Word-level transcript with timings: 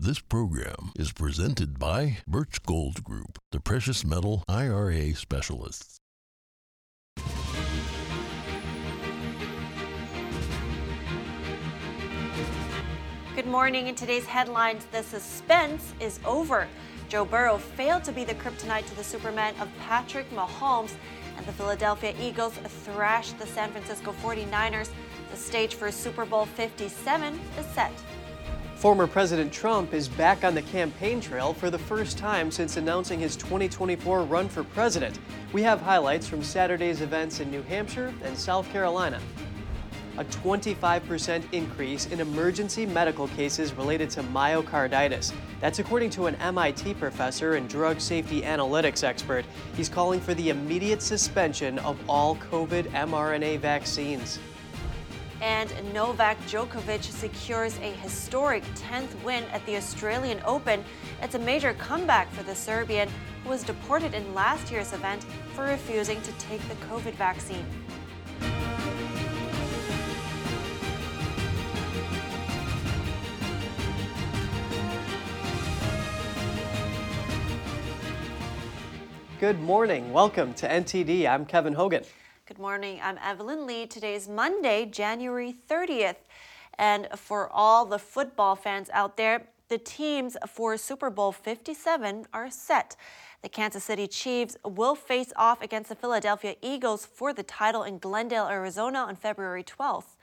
This 0.00 0.20
program 0.20 0.92
is 0.94 1.10
presented 1.10 1.76
by 1.76 2.18
Birch 2.24 2.62
Gold 2.62 3.02
Group, 3.02 3.40
the 3.50 3.58
precious 3.58 4.04
metal 4.04 4.44
IRA 4.46 5.12
specialists. 5.16 5.98
Good 13.34 13.46
morning. 13.46 13.88
In 13.88 13.96
today's 13.96 14.24
headlines, 14.24 14.84
the 14.92 15.02
suspense 15.02 15.92
is 15.98 16.20
over. 16.24 16.68
Joe 17.08 17.24
Burrow 17.24 17.58
failed 17.58 18.04
to 18.04 18.12
be 18.12 18.22
the 18.22 18.34
kryptonite 18.34 18.86
to 18.86 18.94
the 18.94 19.02
Superman 19.02 19.52
of 19.60 19.68
Patrick 19.80 20.30
Mahomes, 20.30 20.94
and 21.36 21.44
the 21.44 21.52
Philadelphia 21.52 22.14
Eagles 22.20 22.54
thrashed 22.84 23.36
the 23.40 23.46
San 23.48 23.72
Francisco 23.72 24.12
49ers. 24.22 24.90
The 25.32 25.36
stage 25.36 25.74
for 25.74 25.90
Super 25.90 26.24
Bowl 26.24 26.46
57 26.46 27.40
is 27.58 27.66
set. 27.66 27.90
Former 28.78 29.08
President 29.08 29.52
Trump 29.52 29.92
is 29.92 30.06
back 30.06 30.44
on 30.44 30.54
the 30.54 30.62
campaign 30.62 31.20
trail 31.20 31.52
for 31.52 31.68
the 31.68 31.80
first 31.80 32.16
time 32.16 32.48
since 32.48 32.76
announcing 32.76 33.18
his 33.18 33.34
2024 33.34 34.22
run 34.22 34.48
for 34.48 34.62
president. 34.62 35.18
We 35.52 35.62
have 35.62 35.80
highlights 35.80 36.28
from 36.28 36.44
Saturday's 36.44 37.00
events 37.00 37.40
in 37.40 37.50
New 37.50 37.62
Hampshire 37.62 38.14
and 38.22 38.38
South 38.38 38.70
Carolina 38.70 39.18
a 40.18 40.24
25% 40.24 41.44
increase 41.52 42.06
in 42.06 42.20
emergency 42.20 42.84
medical 42.84 43.28
cases 43.28 43.72
related 43.74 44.10
to 44.10 44.22
myocarditis. 44.24 45.32
That's 45.60 45.78
according 45.78 46.10
to 46.10 46.26
an 46.26 46.34
MIT 46.36 46.94
professor 46.94 47.54
and 47.54 47.68
drug 47.68 48.00
safety 48.00 48.42
analytics 48.42 49.04
expert. 49.04 49.44
He's 49.76 49.88
calling 49.88 50.20
for 50.20 50.34
the 50.34 50.50
immediate 50.50 51.02
suspension 51.02 51.78
of 51.80 51.96
all 52.10 52.34
COVID 52.36 52.90
mRNA 52.90 53.60
vaccines. 53.60 54.40
And 55.40 55.72
Novak 55.94 56.36
Djokovic 56.46 57.04
secures 57.04 57.76
a 57.78 57.92
historic 57.92 58.64
10th 58.74 59.22
win 59.22 59.44
at 59.52 59.64
the 59.66 59.76
Australian 59.76 60.40
Open. 60.44 60.84
It's 61.22 61.36
a 61.36 61.38
major 61.38 61.74
comeback 61.74 62.28
for 62.32 62.42
the 62.42 62.56
Serbian, 62.56 63.08
who 63.44 63.50
was 63.50 63.62
deported 63.62 64.14
in 64.14 64.34
last 64.34 64.72
year's 64.72 64.92
event 64.92 65.22
for 65.54 65.64
refusing 65.64 66.20
to 66.22 66.32
take 66.32 66.60
the 66.68 66.74
COVID 66.86 67.12
vaccine. 67.12 67.64
Good 79.38 79.60
morning. 79.60 80.12
Welcome 80.12 80.52
to 80.54 80.68
NTD. 80.68 81.28
I'm 81.28 81.46
Kevin 81.46 81.74
Hogan. 81.74 82.02
Good 82.48 82.58
morning. 82.58 82.98
I'm 83.02 83.18
Evelyn 83.18 83.66
Lee. 83.66 83.86
Today's 83.86 84.26
Monday, 84.26 84.86
January 84.86 85.54
30th. 85.68 86.16
And 86.78 87.06
for 87.14 87.50
all 87.52 87.84
the 87.84 87.98
football 87.98 88.56
fans 88.56 88.88
out 88.90 89.18
there, 89.18 89.48
the 89.68 89.76
teams 89.76 90.34
for 90.46 90.78
Super 90.78 91.10
Bowl 91.10 91.30
57 91.30 92.24
are 92.32 92.50
set. 92.50 92.96
The 93.42 93.50
Kansas 93.50 93.84
City 93.84 94.06
Chiefs 94.06 94.56
will 94.64 94.94
face 94.94 95.30
off 95.36 95.60
against 95.60 95.90
the 95.90 95.94
Philadelphia 95.94 96.54
Eagles 96.62 97.04
for 97.04 97.34
the 97.34 97.42
title 97.42 97.82
in 97.82 97.98
Glendale, 97.98 98.48
Arizona 98.48 99.00
on 99.00 99.16
February 99.16 99.62
12th. 99.62 100.16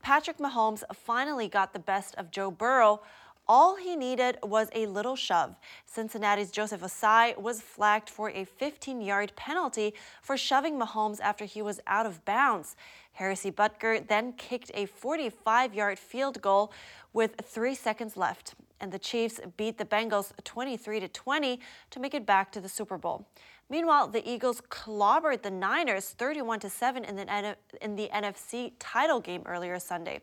Patrick 0.00 0.38
Mahomes 0.38 0.84
finally 0.94 1.48
got 1.48 1.72
the 1.72 1.80
best 1.80 2.14
of 2.14 2.30
Joe 2.30 2.52
Burrow 2.52 3.00
all 3.48 3.76
he 3.76 3.96
needed 3.96 4.38
was 4.42 4.68
a 4.74 4.86
little 4.86 5.16
shove. 5.16 5.56
Cincinnati's 5.86 6.50
Joseph 6.50 6.82
Ossai 6.82 7.36
was 7.40 7.60
flagged 7.60 8.10
for 8.10 8.30
a 8.30 8.44
15 8.44 9.00
yard 9.00 9.32
penalty 9.36 9.94
for 10.22 10.36
shoving 10.36 10.78
Mahomes 10.78 11.18
after 11.20 11.44
he 11.44 11.62
was 11.62 11.80
out 11.86 12.06
of 12.06 12.24
bounds. 12.24 12.76
Harrison 13.12 13.52
Butker 13.52 14.06
then 14.06 14.32
kicked 14.34 14.70
a 14.74 14.86
45 14.86 15.74
yard 15.74 15.98
field 15.98 16.40
goal 16.42 16.72
with 17.12 17.40
three 17.42 17.74
seconds 17.74 18.16
left, 18.16 18.54
and 18.80 18.92
the 18.92 18.98
Chiefs 18.98 19.40
beat 19.56 19.78
the 19.78 19.84
Bengals 19.84 20.32
23 20.44 21.00
20 21.00 21.60
to 21.90 22.00
make 22.00 22.14
it 22.14 22.26
back 22.26 22.52
to 22.52 22.60
the 22.60 22.68
Super 22.68 22.98
Bowl. 22.98 23.26
Meanwhile, 23.70 24.08
the 24.08 24.26
Eagles 24.26 24.62
clobbered 24.62 25.42
the 25.42 25.50
Niners 25.50 26.10
31 26.10 26.60
7 26.62 27.04
in 27.04 27.16
the, 27.16 28.08
NFC 28.14 28.72
title 28.78 29.20
game 29.20 29.42
earlier 29.44 29.78
Sunday. 29.78 30.22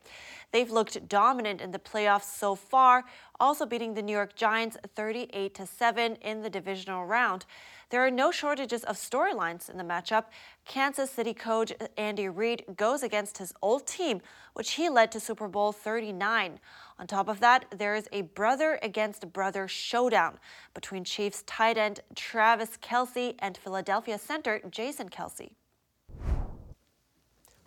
They've 0.52 0.72
looked 0.72 1.08
dominant 1.08 1.62
in 1.62 1.72
the 1.72 1.78
playoffs 1.78 2.24
so 2.24 2.56
far, 2.56 3.04
also 3.40 3.68
beating 3.68 3.94
the 3.94 4.02
New 4.02 4.14
York 4.14 4.36
Giants 4.36 4.78
38 4.96 5.60
7 5.64 6.16
in 6.22 6.42
the 6.42 6.50
divisional 6.50 7.06
round. 7.06 7.46
There 7.90 8.06
are 8.06 8.12
no 8.12 8.32
shortages 8.32 8.84
of 8.84 8.96
storylines 8.96 9.70
in 9.70 9.78
the 9.78 9.84
matchup. 9.84 10.26
Kansas 10.66 11.12
City 11.12 11.34
coach 11.34 11.72
Andy 11.98 12.28
Reid 12.28 12.66
goes 12.76 13.04
against 13.04 13.38
his 13.38 13.54
old 13.62 13.86
team, 13.86 14.22
which 14.54 14.72
he 14.72 14.90
led 14.90 15.12
to 15.12 15.20
Super 15.20 15.48
Bowl 15.48 15.72
39. 15.72 16.60
On 16.98 17.08
top 17.08 17.28
of 17.28 17.40
that, 17.42 17.66
there 17.76 17.96
is 17.96 18.10
a 18.12 18.24
brother 18.24 18.80
against 18.82 19.32
brother 19.32 19.68
showdown 19.68 20.40
between 20.74 21.04
Chiefs 21.04 21.44
tight 21.46 21.78
end 21.78 22.00
Travis 22.16 22.78
Kelce 22.82 23.36
and 23.40 23.58
Philadelphia 23.58 24.18
center 24.18 24.62
Jason 24.70 25.10
Kelce. 25.10 25.52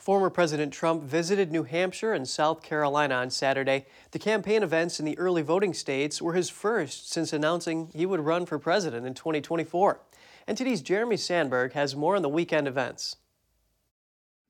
Former 0.09 0.31
President 0.31 0.73
Trump 0.73 1.03
visited 1.03 1.53
New 1.53 1.65
Hampshire 1.65 2.15
and 2.15 2.27
South 2.27 2.63
Carolina 2.63 3.17
on 3.17 3.29
Saturday. 3.29 3.85
The 4.13 4.19
campaign 4.19 4.63
events 4.63 4.99
in 4.99 5.05
the 5.05 5.19
early 5.19 5.43
voting 5.43 5.75
states 5.75 6.23
were 6.23 6.33
his 6.33 6.49
first 6.49 7.13
since 7.13 7.35
announcing 7.35 7.91
he 7.93 8.07
would 8.07 8.21
run 8.21 8.47
for 8.47 8.59
president 8.59 9.07
in 9.07 9.13
2024. 9.13 10.01
NTD's 10.49 10.81
Jeremy 10.81 11.19
Sandberg 11.19 11.75
has 11.75 11.95
more 11.95 12.17
on 12.17 12.23
the 12.23 12.29
weekend 12.31 12.67
events. 12.67 13.17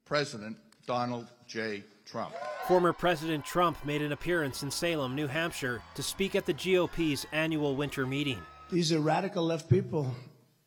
President 0.04 0.56
Donald 0.86 1.26
J. 1.48 1.82
Trump. 2.04 2.34
Former 2.68 2.92
President 2.92 3.44
Trump 3.44 3.84
made 3.84 4.00
an 4.00 4.12
appearance 4.12 4.62
in 4.62 4.70
Salem, 4.70 5.16
New 5.16 5.26
Hampshire, 5.26 5.82
to 5.96 6.04
speak 6.04 6.36
at 6.36 6.46
the 6.46 6.54
GOP's 6.54 7.26
annual 7.32 7.74
winter 7.74 8.06
meeting. 8.06 8.38
These 8.70 8.92
are 8.92 9.00
radical 9.00 9.42
left 9.42 9.68
people. 9.68 10.14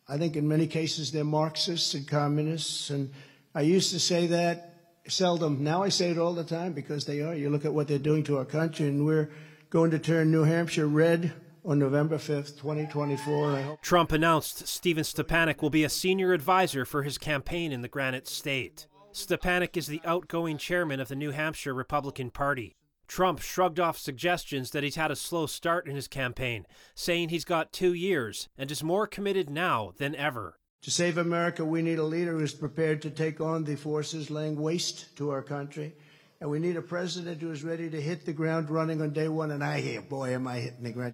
I 0.10 0.18
think 0.18 0.36
in 0.36 0.50
many 0.50 0.68
cases 0.68 1.14
they're 1.14 1.24
Marxists 1.24 1.94
and 1.94 2.06
communists. 2.06 2.90
And 2.90 3.14
I 3.56 3.62
used 3.62 3.92
to 3.94 4.00
say 4.02 4.28
that 4.28 4.71
seldom. 5.08 5.64
Now 5.64 5.84
I 5.84 5.90
say 5.90 6.12
it 6.12 6.18
all 6.18 6.34
the 6.34 6.44
time 6.44 6.74
because 6.74 7.06
they 7.06 7.22
are. 7.22 7.36
You 7.36 7.50
look 7.50 7.66
at 7.66 7.74
what 7.74 7.88
they're 7.88 8.00
doing 8.00 8.24
to 8.26 8.38
our 8.38 8.46
country, 8.46 8.88
and 8.88 9.06
we're 9.06 9.30
going 9.70 9.92
to 9.92 10.00
turn 10.00 10.32
New 10.32 10.44
Hampshire 10.44 10.88
red 10.88 11.34
on 11.64 11.80
November 11.80 12.18
5th, 12.18 12.58
2024. 12.58 13.78
Trump 13.82 14.12
announced 14.12 14.68
Stephen 14.68 15.04
Stepanek 15.04 15.62
will 15.62 15.70
be 15.70 15.84
a 15.84 15.90
senior 15.90 16.34
advisor 16.34 16.86
for 16.86 17.04
his 17.04 17.18
campaign 17.18 17.72
in 17.72 17.82
the 17.82 17.88
Granite 17.88 18.28
State. 18.28 18.88
Stepanek 19.14 19.76
is 19.76 19.88
the 19.88 20.02
outgoing 20.06 20.58
chairman 20.58 21.00
of 21.00 21.10
the 21.10 21.16
New 21.16 21.32
Hampshire 21.32 21.74
Republican 21.74 22.32
Party. 22.32 22.76
Trump 23.08 23.42
shrugged 23.42 23.80
off 23.80 23.98
suggestions 23.98 24.72
that 24.72 24.84
he's 24.84 24.96
had 24.96 25.12
a 25.12 25.18
slow 25.18 25.46
start 25.46 25.86
in 25.86 25.96
his 25.96 26.08
campaign, 26.08 26.66
saying 26.96 27.28
he's 27.28 27.44
got 27.44 27.74
two 27.74 27.94
years 27.94 28.48
and 28.58 28.72
is 28.72 28.82
more 28.82 29.06
committed 29.06 29.50
now 29.50 29.92
than 29.98 30.16
ever. 30.16 30.58
To 30.84 30.90
save 30.90 31.20
America, 31.20 31.64
we 31.64 31.84
need 31.84 32.00
a 32.00 32.04
leader 32.04 32.32
who's 32.32 32.56
prepared 32.56 33.04
to 33.04 33.12
take 33.12 33.40
on 33.40 33.64
the 33.64 33.76
forces 33.76 34.32
laying 34.32 34.60
waste 34.60 35.16
to 35.18 35.30
our 35.30 35.44
country. 35.44 35.94
And 36.40 36.50
we 36.50 36.58
need 36.58 36.76
a 36.76 36.82
president 36.82 37.40
who 37.40 37.52
is 37.52 37.64
ready 37.64 37.88
to 37.88 38.02
hit 38.02 38.26
the 38.26 38.34
ground 38.34 38.72
running 38.72 39.00
on 39.00 39.12
day 39.12 39.28
one. 39.28 39.52
And 39.52 39.64
I 39.64 39.80
hear, 39.80 40.02
boy, 40.02 40.34
am 40.34 40.48
I 40.48 40.58
hitting 40.58 40.84
the 40.84 40.92
ground. 40.92 41.14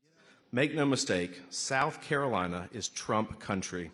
Make 0.53 0.73
no 0.73 0.85
mistake, 0.85 1.41
South 1.49 2.01
Carolina 2.01 2.69
is 2.71 2.87
Trump 2.87 3.41
country. 3.41 3.91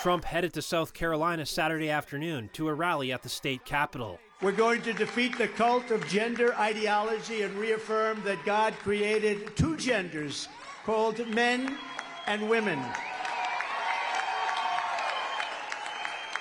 Trump 0.00 0.24
headed 0.24 0.52
to 0.52 0.62
South 0.62 0.94
Carolina 0.94 1.44
Saturday 1.44 1.90
afternoon 1.90 2.50
to 2.52 2.68
a 2.68 2.74
rally 2.74 3.10
at 3.10 3.24
the 3.24 3.28
state 3.28 3.64
capitol. 3.64 4.20
We're 4.40 4.52
going 4.52 4.82
to 4.82 4.92
defeat 4.92 5.36
the 5.38 5.48
cult 5.48 5.90
of 5.90 6.06
gender 6.06 6.54
ideology 6.54 7.42
and 7.42 7.52
reaffirm 7.56 8.22
that 8.24 8.44
God 8.44 8.74
created 8.74 9.56
two 9.56 9.76
genders 9.76 10.46
called 10.84 11.26
men 11.28 11.76
and 12.26 12.48
women. 12.48 12.80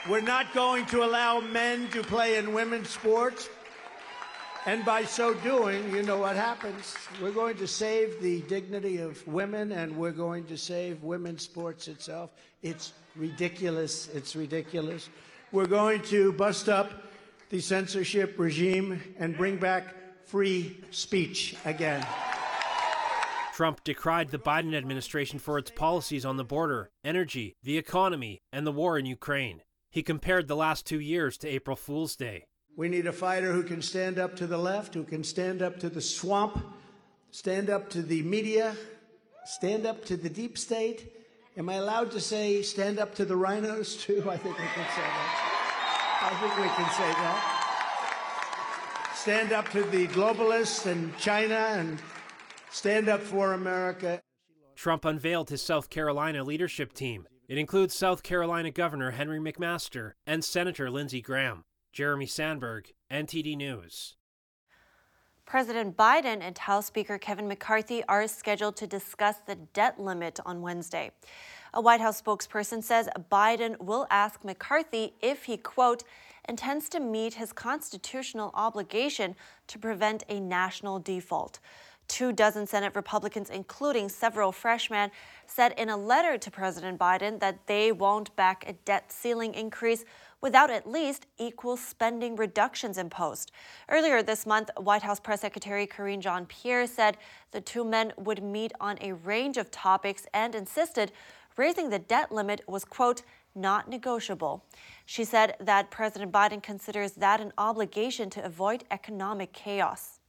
We're 0.09 0.21
not 0.21 0.51
going 0.55 0.87
to 0.87 1.03
allow 1.03 1.41
men 1.41 1.87
to 1.89 2.01
play 2.01 2.37
in 2.37 2.53
women's 2.53 2.89
sports. 2.89 3.49
And 4.65 4.83
by 4.83 5.03
so 5.03 5.35
doing, 5.35 5.93
you 5.93 6.01
know 6.01 6.17
what 6.17 6.35
happens. 6.35 6.95
We're 7.21 7.31
going 7.31 7.57
to 7.57 7.67
save 7.67 8.19
the 8.19 8.41
dignity 8.41 8.97
of 8.97 9.25
women 9.27 9.71
and 9.71 9.95
we're 9.95 10.11
going 10.11 10.45
to 10.45 10.57
save 10.57 11.03
women's 11.03 11.43
sports 11.43 11.87
itself. 11.87 12.31
It's 12.63 12.93
ridiculous. 13.15 14.09
It's 14.09 14.35
ridiculous. 14.35 15.09
We're 15.51 15.67
going 15.67 16.01
to 16.03 16.31
bust 16.33 16.67
up 16.67 16.91
the 17.49 17.59
censorship 17.59 18.39
regime 18.39 18.99
and 19.19 19.37
bring 19.37 19.57
back 19.57 19.93
free 20.25 20.77
speech 20.89 21.55
again. 21.65 22.03
Trump 23.53 23.83
decried 23.83 24.29
the 24.29 24.39
Biden 24.39 24.73
administration 24.73 25.37
for 25.37 25.59
its 25.59 25.69
policies 25.69 26.25
on 26.25 26.37
the 26.37 26.43
border, 26.43 26.89
energy, 27.03 27.55
the 27.61 27.77
economy, 27.77 28.41
and 28.51 28.65
the 28.65 28.71
war 28.71 28.97
in 28.97 29.05
Ukraine. 29.05 29.61
He 29.91 30.03
compared 30.03 30.47
the 30.47 30.55
last 30.55 30.85
two 30.85 31.01
years 31.01 31.37
to 31.39 31.49
April 31.49 31.75
Fool's 31.75 32.15
Day. 32.15 32.45
We 32.77 32.87
need 32.87 33.07
a 33.07 33.11
fighter 33.11 33.51
who 33.51 33.61
can 33.61 33.81
stand 33.81 34.17
up 34.17 34.37
to 34.37 34.47
the 34.47 34.57
left, 34.57 34.93
who 34.93 35.03
can 35.03 35.21
stand 35.21 35.61
up 35.61 35.79
to 35.81 35.89
the 35.89 35.99
swamp, 35.99 36.63
stand 37.31 37.69
up 37.69 37.89
to 37.89 38.01
the 38.01 38.21
media, 38.21 38.73
stand 39.43 39.85
up 39.85 40.05
to 40.05 40.15
the 40.15 40.29
deep 40.29 40.57
state. 40.57 41.11
Am 41.57 41.67
I 41.67 41.73
allowed 41.73 42.11
to 42.11 42.21
say 42.21 42.61
stand 42.61 42.99
up 42.99 43.13
to 43.15 43.25
the 43.25 43.33
RINOs 43.33 43.99
too? 43.99 44.23
I 44.29 44.37
think 44.37 44.57
we 44.57 44.65
can 44.65 44.87
say 44.95 45.01
that. 45.01 45.47
I 46.23 46.29
think 46.39 46.55
we 46.55 46.69
can 46.69 46.89
say 46.93 47.11
that. 47.21 47.57
Stand 49.13 49.51
up 49.51 49.69
to 49.71 49.83
the 49.83 50.07
globalists 50.07 50.89
and 50.89 51.15
China 51.17 51.55
and 51.55 51.99
stand 52.71 53.09
up 53.09 53.19
for 53.19 53.53
America. 53.53 54.21
Trump 54.77 55.03
unveiled 55.03 55.49
his 55.49 55.61
South 55.61 55.89
Carolina 55.89 56.45
leadership 56.45 56.93
team. 56.93 57.27
It 57.51 57.57
includes 57.57 57.93
South 57.93 58.23
Carolina 58.23 58.71
Governor 58.71 59.11
Henry 59.11 59.37
McMaster 59.37 60.13
and 60.25 60.41
Senator 60.41 60.89
Lindsey 60.89 61.19
Graham. 61.19 61.65
Jeremy 61.91 62.25
Sandberg, 62.25 62.93
NTD 63.11 63.57
News. 63.57 64.15
President 65.45 65.97
Biden 65.97 66.39
and 66.39 66.57
House 66.57 66.85
Speaker 66.85 67.17
Kevin 67.17 67.49
McCarthy 67.49 68.05
are 68.07 68.25
scheduled 68.29 68.77
to 68.77 68.87
discuss 68.87 69.39
the 69.45 69.55
debt 69.55 69.99
limit 69.99 70.39
on 70.45 70.61
Wednesday. 70.61 71.11
A 71.73 71.81
White 71.81 71.99
House 71.99 72.21
spokesperson 72.21 72.81
says 72.81 73.09
Biden 73.29 73.77
will 73.81 74.07
ask 74.09 74.45
McCarthy 74.45 75.15
if 75.21 75.43
he, 75.43 75.57
quote, 75.57 76.05
intends 76.47 76.87
to 76.87 77.01
meet 77.01 77.33
his 77.33 77.51
constitutional 77.51 78.51
obligation 78.53 79.35
to 79.67 79.77
prevent 79.77 80.23
a 80.29 80.39
national 80.39 80.99
default. 80.99 81.59
Two 82.11 82.33
dozen 82.33 82.67
Senate 82.67 82.93
Republicans, 82.93 83.49
including 83.49 84.09
several 84.09 84.51
freshmen, 84.51 85.11
said 85.47 85.73
in 85.77 85.87
a 85.87 85.95
letter 85.95 86.37
to 86.37 86.51
President 86.51 86.99
Biden 86.99 87.39
that 87.39 87.65
they 87.67 87.93
won't 87.93 88.35
back 88.35 88.67
a 88.67 88.73
debt 88.73 89.13
ceiling 89.13 89.53
increase 89.53 90.03
without 90.41 90.69
at 90.69 90.85
least 90.85 91.25
equal 91.37 91.77
spending 91.77 92.35
reductions 92.35 92.97
imposed. 92.97 93.53
Earlier 93.87 94.21
this 94.21 94.45
month, 94.45 94.69
White 94.75 95.03
House 95.03 95.21
Press 95.21 95.39
Secretary 95.39 95.87
Karine 95.87 96.19
Jean 96.19 96.45
Pierre 96.47 96.85
said 96.85 97.15
the 97.51 97.61
two 97.61 97.85
men 97.85 98.11
would 98.17 98.43
meet 98.43 98.73
on 98.81 98.97
a 98.99 99.13
range 99.13 99.55
of 99.55 99.71
topics 99.71 100.25
and 100.33 100.53
insisted 100.53 101.13
raising 101.55 101.91
the 101.91 101.99
debt 101.99 102.29
limit 102.29 102.59
was, 102.67 102.83
quote, 102.83 103.21
not 103.55 103.87
negotiable. 103.87 104.65
She 105.05 105.23
said 105.23 105.55
that 105.61 105.91
President 105.91 106.33
Biden 106.33 106.61
considers 106.61 107.13
that 107.13 107.39
an 107.39 107.53
obligation 107.57 108.29
to 108.31 108.43
avoid 108.43 108.83
economic 108.91 109.53
chaos. 109.53 110.19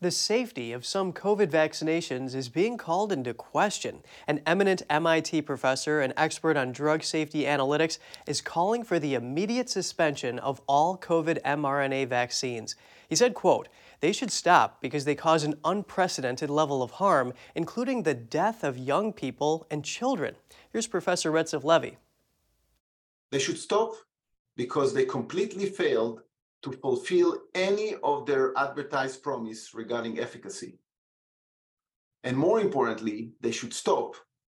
The 0.00 0.12
safety 0.12 0.70
of 0.70 0.86
some 0.86 1.12
COVID 1.12 1.48
vaccinations 1.48 2.32
is 2.32 2.48
being 2.48 2.76
called 2.76 3.10
into 3.10 3.34
question. 3.34 4.04
An 4.28 4.40
eminent 4.46 4.82
MIT 4.88 5.42
professor 5.42 6.00
and 6.00 6.14
expert 6.16 6.56
on 6.56 6.70
drug 6.70 7.02
safety 7.02 7.42
analytics 7.42 7.98
is 8.24 8.40
calling 8.40 8.84
for 8.84 9.00
the 9.00 9.14
immediate 9.14 9.68
suspension 9.68 10.38
of 10.38 10.60
all 10.68 10.96
COVID 10.96 11.42
mRNA 11.42 12.06
vaccines. 12.06 12.76
He 13.08 13.16
said, 13.16 13.34
quote, 13.34 13.66
they 13.98 14.12
should 14.12 14.30
stop 14.30 14.80
because 14.80 15.04
they 15.04 15.16
cause 15.16 15.42
an 15.42 15.58
unprecedented 15.64 16.48
level 16.48 16.80
of 16.80 16.92
harm, 16.92 17.32
including 17.56 18.04
the 18.04 18.14
death 18.14 18.62
of 18.62 18.78
young 18.78 19.12
people 19.12 19.66
and 19.68 19.84
children. 19.84 20.36
Here's 20.70 20.86
Professor 20.86 21.32
Retsef 21.32 21.64
Levi. 21.64 21.96
They 23.32 23.40
should 23.40 23.58
stop 23.58 23.94
because 24.54 24.94
they 24.94 25.04
completely 25.04 25.66
failed 25.66 26.22
to 26.62 26.72
fulfill 26.72 27.38
any 27.54 27.94
of 28.02 28.26
their 28.26 28.52
advertised 28.58 29.22
promise 29.22 29.74
regarding 29.74 30.18
efficacy. 30.18 30.78
And 32.24 32.36
more 32.36 32.60
importantly, 32.60 33.32
they 33.40 33.52
should 33.52 33.72
stop 33.72 34.16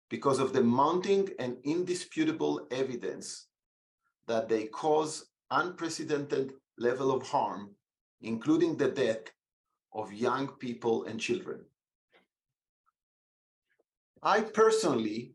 because 0.10 0.40
of 0.40 0.52
the 0.52 0.64
mounting 0.64 1.30
and 1.40 1.58
indisputable 1.64 2.68
evidence 2.72 3.48
that 4.28 4.50
they 4.50 4.66
cause 4.66 5.28
unprecedented 5.52 6.54
level 6.78 7.12
of 7.12 7.24
harm, 7.24 7.70
including 8.22 8.76
the 8.76 8.90
death 8.90 9.32
of 9.94 10.12
young 10.12 10.48
people 10.48 11.04
and 11.06 11.20
children. 11.20 11.62
I 14.24 14.42
personally 14.42 15.34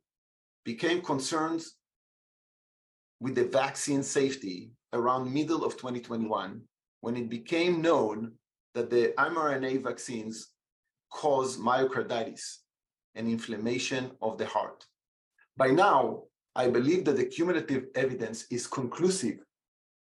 became 0.65 1.01
concerned 1.01 1.65
with 3.21 3.35
the 3.35 3.45
vaccine 3.45 4.03
safety 4.03 4.71
around 4.97 5.33
middle 5.33 5.65
of 5.65 5.77
2021 5.77 6.61
when 7.01 7.17
it 7.17 7.29
became 7.29 7.81
known 7.81 8.33
that 8.75 8.91
the 8.91 9.15
mRNA 9.19 9.83
vaccines 9.83 10.49
cause 11.11 11.57
myocarditis 11.57 12.59
and 13.15 13.29
inflammation 13.29 14.11
of 14.21 14.39
the 14.39 14.47
heart. 14.47 14.85
By 15.57 15.69
now, 15.69 16.25
I 16.55 16.69
believe 16.69 17.05
that 17.05 17.17
the 17.17 17.27
cumulative 17.27 17.87
evidence 17.95 18.47
is 18.51 18.67
conclusive 18.67 19.39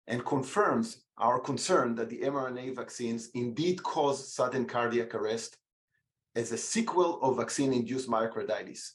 and 0.07 0.25
confirms 0.25 1.03
our 1.17 1.39
concern 1.39 1.95
that 1.95 2.09
the 2.09 2.21
mRNA 2.21 2.75
vaccines 2.75 3.29
indeed 3.33 3.81
cause 3.83 4.33
sudden 4.33 4.65
cardiac 4.65 5.15
arrest 5.15 5.57
as 6.35 6.51
a 6.51 6.57
sequel 6.57 7.21
of 7.21 7.37
vaccine-induced 7.37 8.09
myocarditis. 8.09 8.91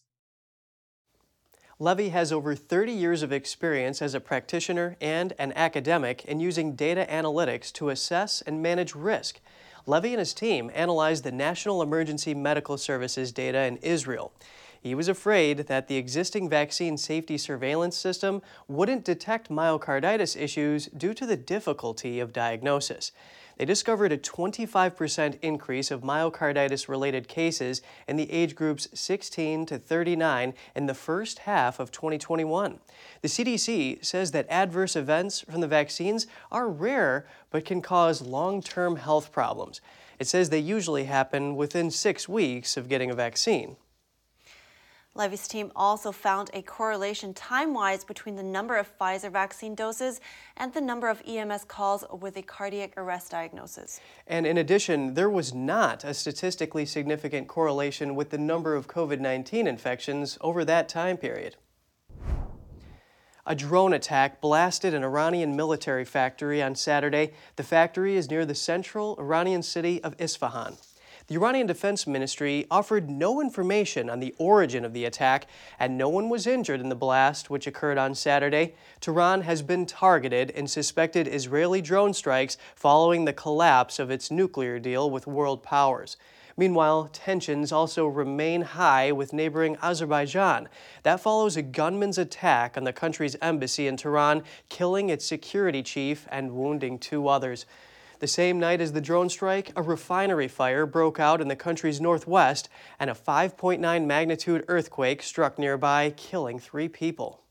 Levi 1.80 2.08
has 2.08 2.32
over 2.32 2.56
30 2.56 2.90
years 2.90 3.22
of 3.22 3.30
experience 3.30 4.02
as 4.02 4.12
a 4.12 4.18
practitioner 4.18 4.96
and 5.00 5.32
an 5.38 5.52
academic 5.54 6.24
in 6.24 6.40
using 6.40 6.74
data 6.74 7.06
analytics 7.08 7.72
to 7.72 7.88
assess 7.88 8.42
and 8.42 8.60
manage 8.60 8.96
risk. 8.96 9.38
Levi 9.86 10.08
and 10.08 10.18
his 10.18 10.34
team 10.34 10.72
analyzed 10.74 11.22
the 11.22 11.30
National 11.30 11.80
Emergency 11.80 12.34
Medical 12.34 12.76
Services 12.78 13.30
data 13.30 13.62
in 13.62 13.76
Israel. 13.76 14.32
He 14.80 14.92
was 14.92 15.06
afraid 15.06 15.68
that 15.68 15.86
the 15.86 15.96
existing 15.96 16.48
vaccine 16.48 16.96
safety 16.96 17.38
surveillance 17.38 17.96
system 17.96 18.42
wouldn't 18.66 19.04
detect 19.04 19.48
myocarditis 19.48 20.36
issues 20.36 20.86
due 20.86 21.14
to 21.14 21.26
the 21.26 21.36
difficulty 21.36 22.18
of 22.18 22.32
diagnosis 22.32 23.12
they 23.58 23.64
discovered 23.64 24.12
a 24.12 24.18
25% 24.18 25.38
increase 25.42 25.90
of 25.90 26.02
myocarditis 26.02 26.88
related 26.88 27.26
cases 27.26 27.82
in 28.06 28.16
the 28.16 28.30
age 28.30 28.54
groups 28.54 28.88
16 28.94 29.66
to 29.66 29.78
39 29.78 30.54
in 30.76 30.86
the 30.86 30.94
first 30.94 31.40
half 31.40 31.80
of 31.80 31.90
2021. 31.90 32.78
The 33.20 33.28
CDC 33.28 34.04
says 34.04 34.30
that 34.30 34.46
adverse 34.48 34.94
events 34.94 35.40
from 35.40 35.60
the 35.60 35.66
vaccines 35.66 36.28
are 36.52 36.68
rare 36.68 37.26
but 37.50 37.64
can 37.64 37.82
cause 37.82 38.22
long 38.22 38.62
term 38.62 38.96
health 38.96 39.32
problems. 39.32 39.80
It 40.20 40.28
says 40.28 40.50
they 40.50 40.58
usually 40.60 41.04
happen 41.04 41.56
within 41.56 41.90
six 41.90 42.28
weeks 42.28 42.76
of 42.76 42.88
getting 42.88 43.10
a 43.10 43.14
vaccine. 43.14 43.76
Levi's 45.18 45.48
team 45.48 45.72
also 45.74 46.12
found 46.12 46.48
a 46.54 46.62
correlation 46.62 47.34
time 47.34 47.74
wise 47.74 48.04
between 48.04 48.36
the 48.36 48.42
number 48.42 48.76
of 48.76 48.96
Pfizer 48.98 49.30
vaccine 49.30 49.74
doses 49.74 50.20
and 50.56 50.72
the 50.72 50.80
number 50.80 51.08
of 51.08 51.20
EMS 51.26 51.64
calls 51.64 52.04
with 52.20 52.36
a 52.36 52.42
cardiac 52.42 52.92
arrest 52.96 53.32
diagnosis. 53.32 54.00
And 54.28 54.46
in 54.46 54.56
addition, 54.56 55.14
there 55.14 55.28
was 55.28 55.52
not 55.52 56.04
a 56.04 56.14
statistically 56.14 56.86
significant 56.86 57.48
correlation 57.48 58.14
with 58.14 58.30
the 58.30 58.38
number 58.38 58.76
of 58.76 58.86
COVID 58.86 59.18
19 59.18 59.66
infections 59.66 60.38
over 60.40 60.64
that 60.64 60.88
time 60.88 61.16
period. 61.16 61.56
A 63.44 63.54
drone 63.54 63.94
attack 63.94 64.40
blasted 64.40 64.94
an 64.94 65.02
Iranian 65.02 65.56
military 65.56 66.04
factory 66.04 66.62
on 66.62 66.74
Saturday. 66.74 67.32
The 67.56 67.62
factory 67.62 68.14
is 68.14 68.30
near 68.30 68.44
the 68.44 68.54
central 68.54 69.16
Iranian 69.18 69.62
city 69.62 70.02
of 70.04 70.14
Isfahan. 70.20 70.76
The 71.28 71.34
Iranian 71.34 71.66
Defense 71.66 72.06
Ministry 72.06 72.66
offered 72.70 73.10
no 73.10 73.42
information 73.42 74.08
on 74.08 74.18
the 74.18 74.34
origin 74.38 74.82
of 74.82 74.94
the 74.94 75.04
attack, 75.04 75.46
and 75.78 75.98
no 75.98 76.08
one 76.08 76.30
was 76.30 76.46
injured 76.46 76.80
in 76.80 76.88
the 76.88 76.94
blast, 76.94 77.50
which 77.50 77.66
occurred 77.66 77.98
on 77.98 78.14
Saturday. 78.14 78.74
Tehran 78.98 79.42
has 79.42 79.60
been 79.60 79.84
targeted 79.84 80.48
in 80.48 80.66
suspected 80.66 81.28
Israeli 81.28 81.82
drone 81.82 82.14
strikes 82.14 82.56
following 82.74 83.26
the 83.26 83.34
collapse 83.34 83.98
of 83.98 84.10
its 84.10 84.30
nuclear 84.30 84.78
deal 84.78 85.10
with 85.10 85.26
world 85.26 85.62
powers. 85.62 86.16
Meanwhile, 86.56 87.10
tensions 87.12 87.72
also 87.72 88.06
remain 88.06 88.62
high 88.62 89.12
with 89.12 89.34
neighboring 89.34 89.76
Azerbaijan. 89.82 90.66
That 91.02 91.20
follows 91.20 91.58
a 91.58 91.62
gunman's 91.62 92.16
attack 92.16 92.78
on 92.78 92.84
the 92.84 92.92
country's 92.94 93.36
embassy 93.42 93.86
in 93.86 93.98
Tehran, 93.98 94.44
killing 94.70 95.10
its 95.10 95.26
security 95.26 95.82
chief 95.82 96.26
and 96.30 96.52
wounding 96.52 96.98
two 96.98 97.28
others. 97.28 97.66
The 98.20 98.26
same 98.26 98.58
night 98.58 98.80
as 98.80 98.92
the 98.92 99.00
drone 99.00 99.28
strike, 99.28 99.72
a 99.76 99.82
refinery 99.82 100.48
fire 100.48 100.86
broke 100.86 101.20
out 101.20 101.40
in 101.40 101.48
the 101.48 101.54
country's 101.54 102.00
northwest, 102.00 102.68
and 102.98 103.10
a 103.10 103.14
5.9 103.14 104.06
magnitude 104.06 104.64
earthquake 104.66 105.22
struck 105.22 105.58
nearby, 105.58 106.12
killing 106.16 106.58
three 106.58 106.88
people. 106.88 107.42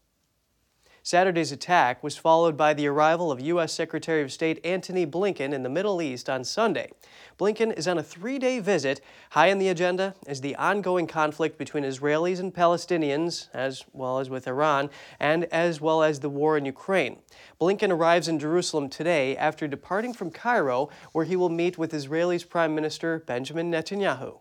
Saturday's 1.08 1.54
attack 1.54 2.04
was 2.04 2.18
followed 2.18 2.58
by 2.58 2.74
the 2.74 2.86
arrival 2.88 3.32
of 3.32 3.40
U.S. 3.40 3.72
Secretary 3.72 4.22
of 4.22 4.30
State 4.30 4.60
Antony 4.66 5.06
Blinken 5.06 5.54
in 5.54 5.64
the 5.64 5.70
Middle 5.70 6.02
East 6.02 6.30
on 6.30 6.44
Sunday. 6.44 6.92
Blinken 7.40 7.72
is 7.78 7.88
on 7.88 7.98
a 7.98 8.04
three 8.04 8.38
day 8.38 8.60
visit. 8.60 9.00
High 9.30 9.50
on 9.50 9.58
the 9.58 9.70
agenda 9.70 10.16
is 10.28 10.42
the 10.42 10.58
ongoing 10.58 11.08
conflict 11.08 11.58
between 11.58 11.86
Israelis 11.86 12.42
and 12.42 12.54
Palestinians, 12.54 13.48
as 13.54 13.86
well 13.94 14.20
as 14.20 14.30
with 14.30 14.50
Iran, 14.50 14.90
and 15.18 15.46
as 15.46 15.80
well 15.80 16.04
as 16.04 16.20
the 16.20 16.30
war 16.30 16.58
in 16.58 16.66
Ukraine. 16.66 17.20
Blinken 17.58 17.90
arrives 17.90 18.28
in 18.28 18.38
Jerusalem 18.38 18.90
today 18.90 19.38
after 19.38 19.66
departing 19.66 20.14
from 20.14 20.30
Cairo, 20.30 20.90
where 21.14 21.24
he 21.24 21.38
will 21.38 21.48
meet 21.48 21.78
with 21.78 21.94
Israel's 21.94 22.44
Prime 22.44 22.76
Minister 22.76 23.24
Benjamin 23.26 23.72
Netanyahu. 23.72 24.40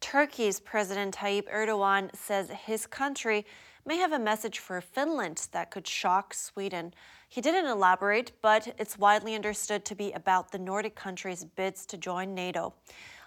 Turkey's 0.00 0.60
President 0.60 1.16
Tayyip 1.16 1.52
Erdogan 1.52 2.14
says 2.14 2.48
his 2.50 2.86
country 2.86 3.44
may 3.84 3.96
have 3.96 4.12
a 4.12 4.18
message 4.18 4.58
for 4.58 4.80
Finland 4.80 5.48
that 5.52 5.70
could 5.70 5.86
shock 5.86 6.34
Sweden. 6.34 6.92
He 7.28 7.40
didn't 7.40 7.66
elaborate, 7.66 8.32
but 8.42 8.74
it's 8.78 8.98
widely 8.98 9.34
understood 9.34 9.84
to 9.86 9.94
be 9.94 10.12
about 10.12 10.52
the 10.52 10.58
Nordic 10.58 10.94
countries' 10.94 11.44
bids 11.44 11.86
to 11.86 11.96
join 11.96 12.34
NATO. 12.34 12.74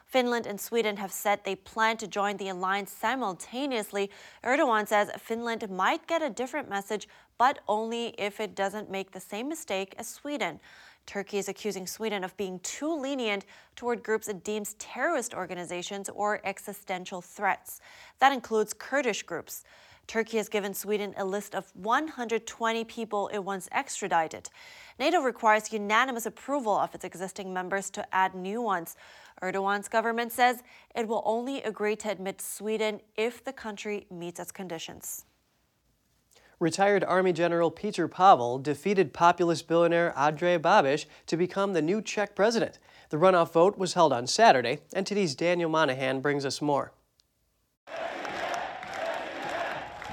Finland 0.06 0.46
and 0.46 0.62
Sweden 0.62 0.98
have 0.98 1.12
said 1.12 1.40
they 1.44 1.56
plan 1.56 1.98
to 1.98 2.08
join 2.08 2.38
the 2.38 2.50
alliance 2.50 2.92
simultaneously. 2.92 4.12
Erdogan 4.44 4.88
says 4.88 5.10
Finland 5.18 5.68
might 5.72 6.06
get 6.06 6.22
a 6.22 6.30
different 6.30 6.70
message, 6.70 7.08
but 7.40 7.60
only 7.68 8.14
if 8.20 8.40
it 8.40 8.54
doesn't 8.54 8.92
make 8.92 9.12
the 9.12 9.20
same 9.20 9.50
mistake 9.50 9.96
as 9.98 10.08
Sweden. 10.08 10.60
Turkey 11.06 11.38
is 11.38 11.50
accusing 11.50 11.88
Sweden 11.88 12.24
of 12.24 12.38
being 12.38 12.60
too 12.60 12.94
lenient 12.94 13.46
toward 13.76 14.04
groups 14.04 14.28
it 14.28 14.44
deems 14.44 14.76
terrorist 14.76 15.34
organizations 15.34 16.10
or 16.10 16.40
existential 16.46 17.22
threats. 17.22 17.82
That 18.20 18.32
includes 18.32 18.74
Kurdish 18.74 19.24
groups. 19.24 19.64
Turkey 20.08 20.38
has 20.38 20.50
given 20.50 20.74
Sweden 20.74 21.14
a 21.18 21.26
list 21.26 21.56
of 21.56 21.72
120 21.76 22.84
people 22.86 23.30
it 23.30 23.40
wants 23.40 23.70
extradited. 23.72 24.50
NATO 25.00 25.22
requires 25.22 25.72
unanimous 25.72 26.26
approval 26.26 26.78
of 26.78 26.94
its 26.94 27.06
existing 27.06 27.54
members 27.54 27.90
to 27.92 28.06
add 28.14 28.36
new 28.36 28.62
ones. 28.62 28.96
Erdogan's 29.42 29.88
government 29.88 30.32
says 30.32 30.62
it 30.96 31.08
will 31.08 31.24
only 31.26 31.62
agree 31.64 31.96
to 31.98 32.10
admit 32.12 32.42
Sweden 32.42 33.00
if 33.16 33.44
the 33.44 33.54
country 33.54 34.06
meets 34.12 34.40
its 34.40 34.52
conditions. 34.52 35.26
Retired 36.60 37.04
Army 37.04 37.34
General 37.34 37.72
Peter 37.72 38.08
Pavel 38.08 38.58
defeated 38.58 39.14
populist 39.14 39.68
billionaire 39.68 40.14
Andrej 40.16 40.60
Babiš 40.60 41.08
to 41.26 41.36
become 41.36 41.74
the 41.74 41.82
new 41.82 42.02
Czech 42.02 42.36
president. 42.36 42.80
The 43.10 43.18
runoff 43.18 43.52
vote 43.52 43.78
was 43.78 43.96
held 43.96 44.14
on 44.14 44.28
Saturday. 44.28 44.80
and 44.94 45.06
NTD's 45.06 45.36
Daniel 45.36 45.70
Monahan 45.70 46.22
brings 46.22 46.46
us 46.46 46.62
more. 46.62 46.94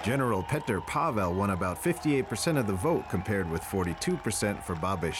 General 0.02 0.42
Petr 0.42 0.84
Pavel 0.86 1.34
won 1.34 1.50
about 1.50 1.82
58% 1.82 2.58
of 2.58 2.66
the 2.66 2.72
vote 2.72 3.04
compared 3.10 3.50
with 3.50 3.60
42% 3.60 4.62
for 4.62 4.74
Babiš. 4.76 5.18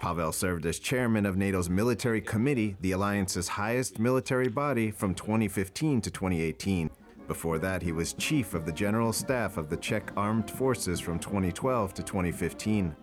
Pavel 0.00 0.32
served 0.32 0.64
as 0.64 0.78
chairman 0.78 1.26
of 1.26 1.36
NATO's 1.36 1.68
Military 1.68 2.22
Committee, 2.22 2.74
the 2.80 2.92
alliance's 2.92 3.48
highest 3.48 3.98
military 3.98 4.48
body 4.48 4.90
from 4.90 5.14
2015 5.14 6.00
to 6.00 6.10
2018. 6.10 6.90
Before 7.28 7.58
that, 7.58 7.82
he 7.82 7.92
was 7.92 8.14
chief 8.14 8.54
of 8.54 8.64
the 8.64 8.72
general 8.72 9.12
staff 9.12 9.58
of 9.58 9.68
the 9.68 9.76
Czech 9.76 10.10
Armed 10.16 10.50
Forces 10.50 11.00
from 11.00 11.18
2012 11.18 11.92
to 11.92 12.02
2015. 12.02 12.96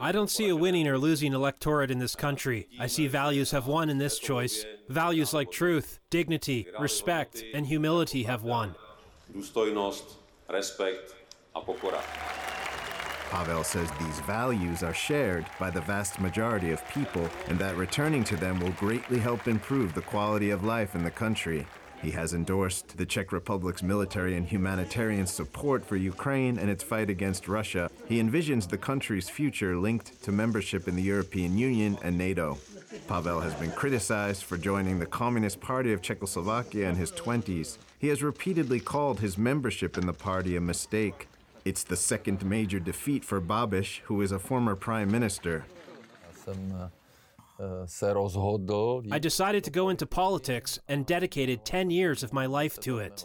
I 0.00 0.12
don't 0.12 0.30
see 0.30 0.48
a 0.48 0.56
winning 0.56 0.86
or 0.86 0.98
losing 0.98 1.32
electorate 1.32 1.90
in 1.90 1.98
this 1.98 2.14
country. 2.14 2.68
I 2.78 2.86
see 2.86 3.06
values 3.06 3.50
have 3.50 3.66
won 3.66 3.88
in 3.88 3.98
this 3.98 4.18
choice. 4.18 4.64
Values 4.88 5.32
like 5.34 5.50
truth, 5.50 5.98
dignity, 6.10 6.66
respect, 6.78 7.42
and 7.54 7.66
humility 7.66 8.24
have 8.24 8.42
won. 8.42 8.74
Pavel 13.30 13.64
says 13.64 13.90
these 13.98 14.20
values 14.20 14.82
are 14.84 14.94
shared 14.94 15.46
by 15.58 15.68
the 15.68 15.80
vast 15.80 16.20
majority 16.20 16.70
of 16.70 16.86
people 16.88 17.28
and 17.48 17.58
that 17.58 17.76
returning 17.76 18.22
to 18.24 18.36
them 18.36 18.60
will 18.60 18.70
greatly 18.72 19.18
help 19.18 19.48
improve 19.48 19.94
the 19.94 20.02
quality 20.02 20.50
of 20.50 20.62
life 20.62 20.94
in 20.94 21.02
the 21.02 21.10
country. 21.10 21.66
He 22.02 22.10
has 22.12 22.34
endorsed 22.34 22.96
the 22.96 23.06
Czech 23.06 23.32
Republic's 23.32 23.82
military 23.82 24.36
and 24.36 24.46
humanitarian 24.46 25.26
support 25.26 25.84
for 25.84 25.96
Ukraine 25.96 26.58
and 26.58 26.70
its 26.70 26.84
fight 26.84 27.10
against 27.10 27.48
Russia. 27.48 27.90
He 28.06 28.20
envisions 28.20 28.68
the 28.68 28.78
country's 28.78 29.28
future 29.28 29.76
linked 29.76 30.22
to 30.22 30.32
membership 30.32 30.88
in 30.88 30.96
the 30.96 31.02
European 31.02 31.56
Union 31.58 31.98
and 32.02 32.16
NATO. 32.16 32.58
Pavel 33.08 33.40
has 33.40 33.54
been 33.54 33.72
criticized 33.72 34.44
for 34.44 34.56
joining 34.56 34.98
the 34.98 35.06
Communist 35.06 35.60
Party 35.60 35.92
of 35.92 36.02
Czechoslovakia 36.02 36.88
in 36.88 36.96
his 36.96 37.12
20s. 37.12 37.78
He 37.98 38.08
has 38.08 38.22
repeatedly 38.22 38.80
called 38.80 39.20
his 39.20 39.38
membership 39.38 39.96
in 39.96 40.06
the 40.06 40.12
party 40.12 40.56
a 40.56 40.60
mistake. 40.60 41.28
It's 41.64 41.82
the 41.82 41.96
second 41.96 42.44
major 42.44 42.78
defeat 42.78 43.24
for 43.24 43.40
Babiš, 43.40 44.00
who 44.04 44.22
is 44.22 44.32
a 44.32 44.38
former 44.38 44.76
prime 44.76 45.10
minister. 45.10 45.64
Uh, 46.46 46.88
I 49.12 49.18
decided 49.18 49.64
to 49.64 49.70
go 49.70 49.88
into 49.88 50.06
politics 50.06 50.78
and 50.88 51.06
dedicated 51.06 51.64
10 51.64 51.90
years 51.90 52.22
of 52.22 52.32
my 52.32 52.46
life 52.46 52.78
to 52.80 52.98
it. 52.98 53.24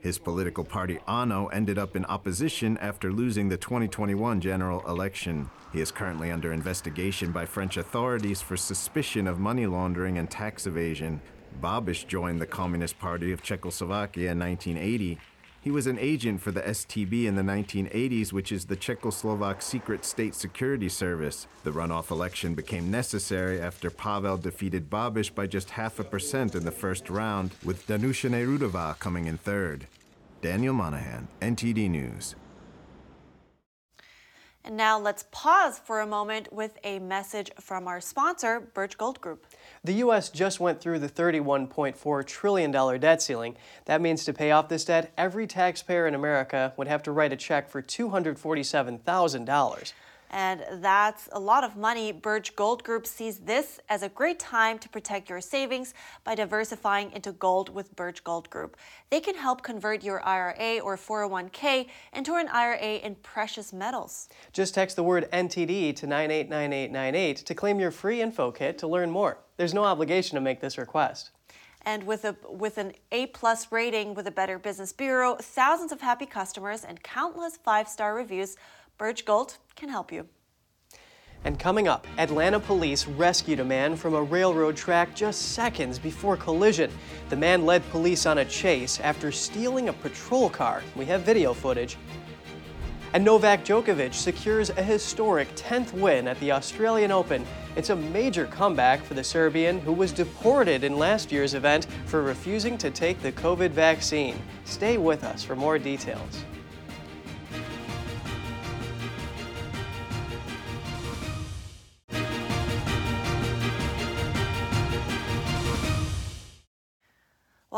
His 0.00 0.18
political 0.18 0.64
party 0.64 0.98
ANO 1.06 1.48
ended 1.48 1.78
up 1.78 1.94
in 1.94 2.06
opposition 2.06 2.78
after 2.78 3.12
losing 3.12 3.50
the 3.50 3.58
2021 3.58 4.40
general 4.40 4.80
election. 4.88 5.50
He 5.74 5.80
is 5.80 5.92
currently 5.92 6.30
under 6.30 6.52
investigation 6.52 7.32
by 7.32 7.44
French 7.44 7.76
authorities 7.76 8.40
for 8.40 8.56
suspicion 8.56 9.26
of 9.26 9.38
money 9.38 9.66
laundering 9.66 10.16
and 10.16 10.30
tax 10.30 10.66
evasion. 10.66 11.20
Babiš 11.60 12.06
joined 12.06 12.40
the 12.40 12.46
Communist 12.46 12.98
Party 12.98 13.30
of 13.32 13.42
Czechoslovakia 13.42 14.32
in 14.32 14.38
1980 14.38 15.18
he 15.62 15.70
was 15.70 15.86
an 15.86 15.98
agent 15.98 16.40
for 16.40 16.50
the 16.50 16.62
STB 16.62 17.26
in 17.26 17.34
the 17.34 17.42
1980s, 17.42 18.32
which 18.32 18.50
is 18.50 18.64
the 18.64 18.76
Czechoslovak 18.76 19.60
Secret 19.60 20.04
State 20.06 20.34
Security 20.34 20.88
Service. 20.88 21.46
The 21.64 21.70
runoff 21.70 22.10
election 22.10 22.54
became 22.54 22.90
necessary 22.90 23.60
after 23.60 23.90
Pavel 23.90 24.38
defeated 24.38 24.88
Babiš 24.88 25.34
by 25.34 25.46
just 25.46 25.70
half 25.70 25.98
a 25.98 26.04
percent 26.04 26.54
in 26.54 26.64
the 26.64 26.70
first 26.70 27.10
round, 27.10 27.50
with 27.62 27.86
Danuša 27.86 28.30
Nerudová 28.30 28.98
coming 28.98 29.26
in 29.26 29.36
third. 29.36 29.86
Daniel 30.40 30.72
Monahan, 30.72 31.28
NTD 31.42 31.90
News. 31.90 32.34
And 34.64 34.76
now 34.76 34.98
let's 34.98 35.24
pause 35.30 35.78
for 35.78 36.00
a 36.00 36.06
moment 36.06 36.52
with 36.52 36.78
a 36.84 36.98
message 36.98 37.50
from 37.58 37.88
our 37.88 38.00
sponsor, 38.00 38.60
Birch 38.60 38.98
Gold 38.98 39.20
Group. 39.20 39.46
The 39.82 39.94
U.S. 39.94 40.28
just 40.28 40.60
went 40.60 40.80
through 40.80 40.98
the 40.98 41.08
$31.4 41.08 42.26
trillion 42.26 43.00
debt 43.00 43.22
ceiling. 43.22 43.56
That 43.86 44.02
means 44.02 44.24
to 44.26 44.34
pay 44.34 44.50
off 44.50 44.68
this 44.68 44.84
debt, 44.84 45.12
every 45.16 45.46
taxpayer 45.46 46.06
in 46.06 46.14
America 46.14 46.74
would 46.76 46.88
have 46.88 47.02
to 47.04 47.12
write 47.12 47.32
a 47.32 47.36
check 47.36 47.70
for 47.70 47.80
$247,000. 47.80 49.92
And 50.30 50.64
that's 50.74 51.28
a 51.32 51.40
lot 51.40 51.64
of 51.64 51.76
money. 51.76 52.12
Birch 52.12 52.54
Gold 52.54 52.84
Group 52.84 53.06
sees 53.06 53.38
this 53.38 53.80
as 53.88 54.02
a 54.02 54.08
great 54.08 54.38
time 54.38 54.78
to 54.78 54.88
protect 54.88 55.28
your 55.28 55.40
savings 55.40 55.92
by 56.22 56.36
diversifying 56.36 57.10
into 57.12 57.32
gold 57.32 57.74
with 57.74 57.94
Birch 57.96 58.22
Gold 58.22 58.48
Group. 58.48 58.76
They 59.10 59.20
can 59.20 59.34
help 59.34 59.62
convert 59.62 60.04
your 60.04 60.24
IRA 60.24 60.78
or 60.78 60.96
401k 60.96 61.88
into 62.12 62.34
an 62.36 62.48
IRA 62.48 62.96
in 62.98 63.16
precious 63.16 63.72
metals. 63.72 64.28
Just 64.52 64.74
text 64.74 64.94
the 64.94 65.02
word 65.02 65.28
NTD 65.32 65.96
to 65.96 66.06
989898 66.06 67.36
to 67.38 67.54
claim 67.54 67.80
your 67.80 67.90
free 67.90 68.20
info 68.22 68.52
kit 68.52 68.78
to 68.78 68.86
learn 68.86 69.10
more. 69.10 69.38
There's 69.56 69.74
no 69.74 69.84
obligation 69.84 70.36
to 70.36 70.40
make 70.40 70.60
this 70.60 70.78
request. 70.78 71.30
And 71.82 72.04
with 72.04 72.26
a 72.26 72.36
with 72.46 72.76
an 72.76 72.92
A 73.10 73.26
plus 73.28 73.72
rating 73.72 74.14
with 74.14 74.26
a 74.26 74.30
Better 74.30 74.58
Business 74.58 74.92
Bureau, 74.92 75.36
thousands 75.40 75.92
of 75.92 76.00
happy 76.02 76.26
customers, 76.26 76.84
and 76.84 77.02
countless 77.02 77.56
five 77.56 77.88
star 77.88 78.14
reviews, 78.14 78.56
Birch 79.00 79.24
Gold 79.24 79.56
can 79.76 79.88
help 79.88 80.12
you. 80.12 80.28
And 81.44 81.58
coming 81.58 81.88
up, 81.88 82.06
Atlanta 82.18 82.60
police 82.60 83.06
rescued 83.06 83.58
a 83.58 83.64
man 83.64 83.96
from 83.96 84.12
a 84.12 84.22
railroad 84.22 84.76
track 84.76 85.14
just 85.14 85.52
seconds 85.52 85.98
before 85.98 86.36
collision. 86.36 86.90
The 87.30 87.36
man 87.36 87.64
led 87.64 87.82
police 87.88 88.26
on 88.26 88.36
a 88.36 88.44
chase 88.44 89.00
after 89.00 89.32
stealing 89.32 89.88
a 89.88 89.94
patrol 89.94 90.50
car. 90.50 90.82
We 90.96 91.06
have 91.06 91.22
video 91.22 91.54
footage. 91.54 91.96
And 93.14 93.24
Novak 93.24 93.64
Djokovic 93.64 94.12
secures 94.12 94.68
a 94.68 94.82
historic 94.82 95.48
10th 95.54 95.94
win 95.94 96.28
at 96.28 96.38
the 96.38 96.52
Australian 96.52 97.10
Open. 97.10 97.46
It's 97.76 97.88
a 97.88 97.96
major 97.96 98.44
comeback 98.48 99.02
for 99.02 99.14
the 99.14 99.24
Serbian 99.24 99.80
who 99.80 99.94
was 99.94 100.12
deported 100.12 100.84
in 100.84 100.98
last 100.98 101.32
year's 101.32 101.54
event 101.54 101.86
for 102.04 102.20
refusing 102.20 102.76
to 102.76 102.90
take 102.90 103.22
the 103.22 103.32
COVID 103.32 103.70
vaccine. 103.70 104.36
Stay 104.66 104.98
with 104.98 105.24
us 105.24 105.42
for 105.42 105.56
more 105.56 105.78
details. 105.78 106.44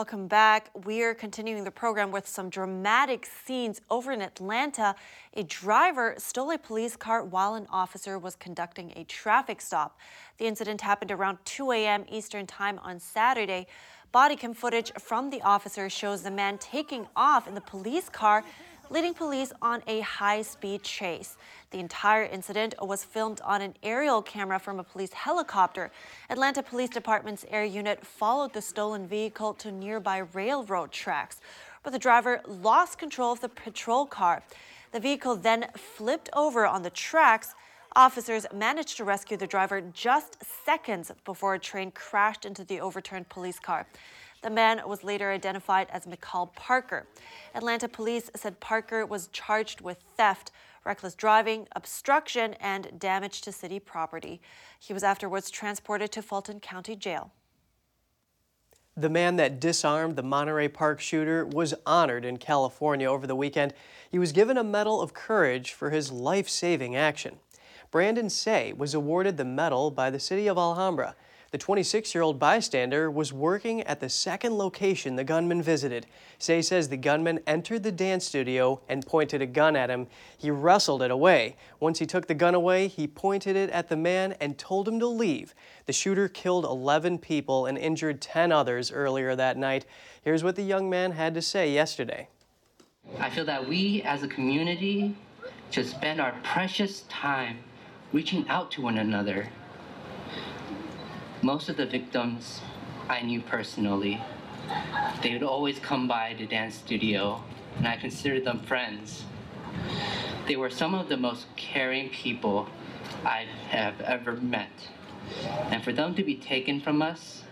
Welcome 0.02 0.26
back. 0.26 0.68
We 0.84 1.04
are 1.04 1.14
continuing 1.14 1.62
the 1.62 1.70
program 1.70 2.10
with 2.10 2.26
some 2.26 2.50
dramatic 2.50 3.24
scenes 3.24 3.80
over 3.88 4.10
in 4.10 4.20
Atlanta. 4.20 4.96
A 5.34 5.44
driver 5.44 6.16
stole 6.18 6.50
a 6.50 6.58
police 6.58 6.96
car 6.96 7.22
while 7.22 7.54
an 7.54 7.68
officer 7.70 8.18
was 8.18 8.34
conducting 8.34 8.92
a 8.96 9.04
traffic 9.04 9.60
stop. 9.60 9.96
The 10.38 10.46
incident 10.46 10.80
happened 10.80 11.12
around 11.12 11.38
2 11.44 11.70
a.m. 11.70 12.04
Eastern 12.10 12.48
Time 12.48 12.80
on 12.80 12.98
Saturday. 12.98 13.68
Body 14.10 14.34
cam 14.34 14.54
footage 14.54 14.90
from 14.98 15.30
the 15.30 15.40
officer 15.42 15.88
shows 15.88 16.22
the 16.22 16.32
man 16.32 16.58
taking 16.58 17.06
off 17.14 17.46
in 17.46 17.54
the 17.54 17.60
police 17.60 18.08
car 18.08 18.42
leading 18.90 19.14
police 19.14 19.52
on 19.62 19.82
a 19.86 20.00
high 20.00 20.42
speed 20.42 20.82
chase. 20.82 21.36
The 21.72 21.80
entire 21.80 22.24
incident 22.24 22.74
was 22.82 23.02
filmed 23.02 23.40
on 23.40 23.62
an 23.62 23.74
aerial 23.82 24.20
camera 24.20 24.58
from 24.58 24.78
a 24.78 24.84
police 24.84 25.14
helicopter. 25.14 25.90
Atlanta 26.28 26.62
Police 26.62 26.90
Department's 26.90 27.46
air 27.48 27.64
unit 27.64 28.06
followed 28.06 28.52
the 28.52 28.60
stolen 28.60 29.06
vehicle 29.06 29.54
to 29.54 29.72
nearby 29.72 30.18
railroad 30.18 30.92
tracks, 30.92 31.40
but 31.82 31.94
the 31.94 31.98
driver 31.98 32.42
lost 32.46 32.98
control 32.98 33.32
of 33.32 33.40
the 33.40 33.48
patrol 33.48 34.04
car. 34.04 34.42
The 34.92 35.00
vehicle 35.00 35.34
then 35.34 35.68
flipped 35.74 36.28
over 36.34 36.66
on 36.66 36.82
the 36.82 36.90
tracks. 36.90 37.54
Officers 37.96 38.44
managed 38.54 38.98
to 38.98 39.04
rescue 39.04 39.38
the 39.38 39.46
driver 39.46 39.80
just 39.80 40.36
seconds 40.66 41.10
before 41.24 41.54
a 41.54 41.58
train 41.58 41.90
crashed 41.90 42.44
into 42.44 42.64
the 42.64 42.80
overturned 42.80 43.30
police 43.30 43.58
car. 43.58 43.86
The 44.42 44.50
man 44.50 44.82
was 44.86 45.04
later 45.04 45.30
identified 45.30 45.86
as 45.90 46.04
McCall 46.04 46.54
Parker. 46.54 47.06
Atlanta 47.54 47.88
police 47.88 48.30
said 48.34 48.60
Parker 48.60 49.06
was 49.06 49.28
charged 49.28 49.80
with 49.80 49.98
theft, 50.18 50.50
reckless 50.84 51.14
driving, 51.14 51.68
obstruction, 51.76 52.54
and 52.54 52.98
damage 52.98 53.40
to 53.42 53.52
city 53.52 53.78
property. 53.78 54.40
He 54.78 54.92
was 54.92 55.02
afterwards 55.02 55.50
transported 55.50 56.10
to 56.12 56.22
Fulton 56.22 56.60
County 56.60 56.96
Jail. 56.96 57.32
The 58.96 59.08
man 59.08 59.36
that 59.36 59.58
disarmed 59.58 60.16
the 60.16 60.22
Monterey 60.22 60.68
Park 60.68 61.00
shooter 61.00 61.46
was 61.46 61.72
honored 61.86 62.26
in 62.26 62.36
California 62.36 63.10
over 63.10 63.26
the 63.26 63.34
weekend. 63.34 63.72
He 64.10 64.18
was 64.18 64.32
given 64.32 64.58
a 64.58 64.64
Medal 64.64 65.00
of 65.00 65.14
Courage 65.14 65.72
for 65.72 65.90
his 65.90 66.12
life 66.12 66.48
saving 66.48 66.94
action. 66.94 67.38
Brandon 67.90 68.28
Tsay 68.28 68.74
was 68.74 68.92
awarded 68.92 69.38
the 69.38 69.44
medal 69.44 69.90
by 69.90 70.10
the 70.10 70.20
city 70.20 70.46
of 70.46 70.58
Alhambra. 70.58 71.14
The 71.52 71.58
26 71.58 72.14
year 72.14 72.22
old 72.22 72.38
bystander 72.38 73.10
was 73.10 73.30
working 73.30 73.82
at 73.82 74.00
the 74.00 74.08
second 74.08 74.56
location 74.56 75.16
the 75.16 75.22
gunman 75.22 75.60
visited. 75.60 76.06
Tsay 76.38 76.62
says 76.62 76.88
the 76.88 76.96
gunman 76.96 77.40
entered 77.46 77.82
the 77.82 77.92
dance 77.92 78.24
studio 78.24 78.80
and 78.88 79.06
pointed 79.06 79.42
a 79.42 79.46
gun 79.46 79.76
at 79.76 79.90
him. 79.90 80.06
He 80.38 80.50
wrestled 80.50 81.02
it 81.02 81.10
away. 81.10 81.56
Once 81.78 81.98
he 81.98 82.06
took 82.06 82.26
the 82.26 82.32
gun 82.32 82.54
away, 82.54 82.88
he 82.88 83.06
pointed 83.06 83.54
it 83.54 83.68
at 83.68 83.90
the 83.90 83.98
man 83.98 84.32
and 84.40 84.56
told 84.56 84.88
him 84.88 84.98
to 85.00 85.06
leave. 85.06 85.54
The 85.84 85.92
shooter 85.92 86.26
killed 86.26 86.64
11 86.64 87.18
people 87.18 87.66
and 87.66 87.76
injured 87.76 88.22
10 88.22 88.50
others 88.50 88.90
earlier 88.90 89.36
that 89.36 89.58
night. 89.58 89.84
Here's 90.22 90.42
what 90.42 90.56
the 90.56 90.62
young 90.62 90.88
man 90.88 91.12
had 91.12 91.34
to 91.34 91.42
say 91.42 91.70
yesterday. 91.70 92.28
I 93.18 93.28
feel 93.28 93.44
that 93.44 93.68
we 93.68 94.00
as 94.04 94.22
a 94.22 94.28
community 94.28 95.14
should 95.70 95.86
spend 95.86 96.18
our 96.18 96.32
precious 96.42 97.02
time 97.10 97.58
reaching 98.10 98.48
out 98.48 98.70
to 98.70 98.80
one 98.80 98.96
another 98.96 99.50
most 101.42 101.68
of 101.68 101.76
the 101.76 101.86
victims 101.86 102.60
I 103.08 103.22
knew 103.22 103.40
personally. 103.40 104.22
They 105.22 105.32
would 105.32 105.42
always 105.42 105.80
come 105.80 106.06
by 106.06 106.36
the 106.38 106.46
dance 106.46 106.76
studio, 106.76 107.42
and 107.78 107.88
I 107.88 107.96
considered 107.96 108.44
them 108.44 108.60
friends. 108.60 109.24
They 110.46 110.54
were 110.54 110.70
some 110.70 110.94
of 110.94 111.08
the 111.08 111.16
most 111.16 111.46
caring 111.56 112.10
people 112.10 112.68
I 113.24 113.46
have 113.70 114.00
ever 114.02 114.36
met. 114.36 114.70
And 115.70 115.82
for 115.82 115.92
them 115.92 116.14
to 116.14 116.22
be 116.22 116.36
taken 116.36 116.80
from 116.80 117.02
us 117.02 117.42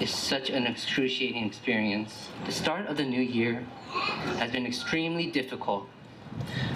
is 0.00 0.10
such 0.10 0.50
an 0.50 0.66
excruciating 0.66 1.46
experience. 1.46 2.28
The 2.44 2.52
start 2.52 2.86
of 2.86 2.98
the 2.98 3.04
new 3.04 3.22
year 3.22 3.66
has 4.38 4.50
been 4.50 4.66
extremely 4.66 5.30
difficult, 5.30 5.88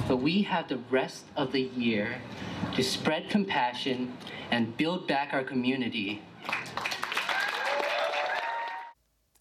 but 0.07 0.17
we 0.17 0.43
have 0.43 0.69
the 0.69 0.81
rest 0.91 1.27
of 1.37 1.53
the 1.53 1.63
year 1.63 2.23
to 2.75 2.83
spread 2.83 3.29
compassion 3.29 4.17
and 4.51 4.77
build 4.79 5.07
back 5.07 5.35
our 5.35 5.45
community 5.45 6.23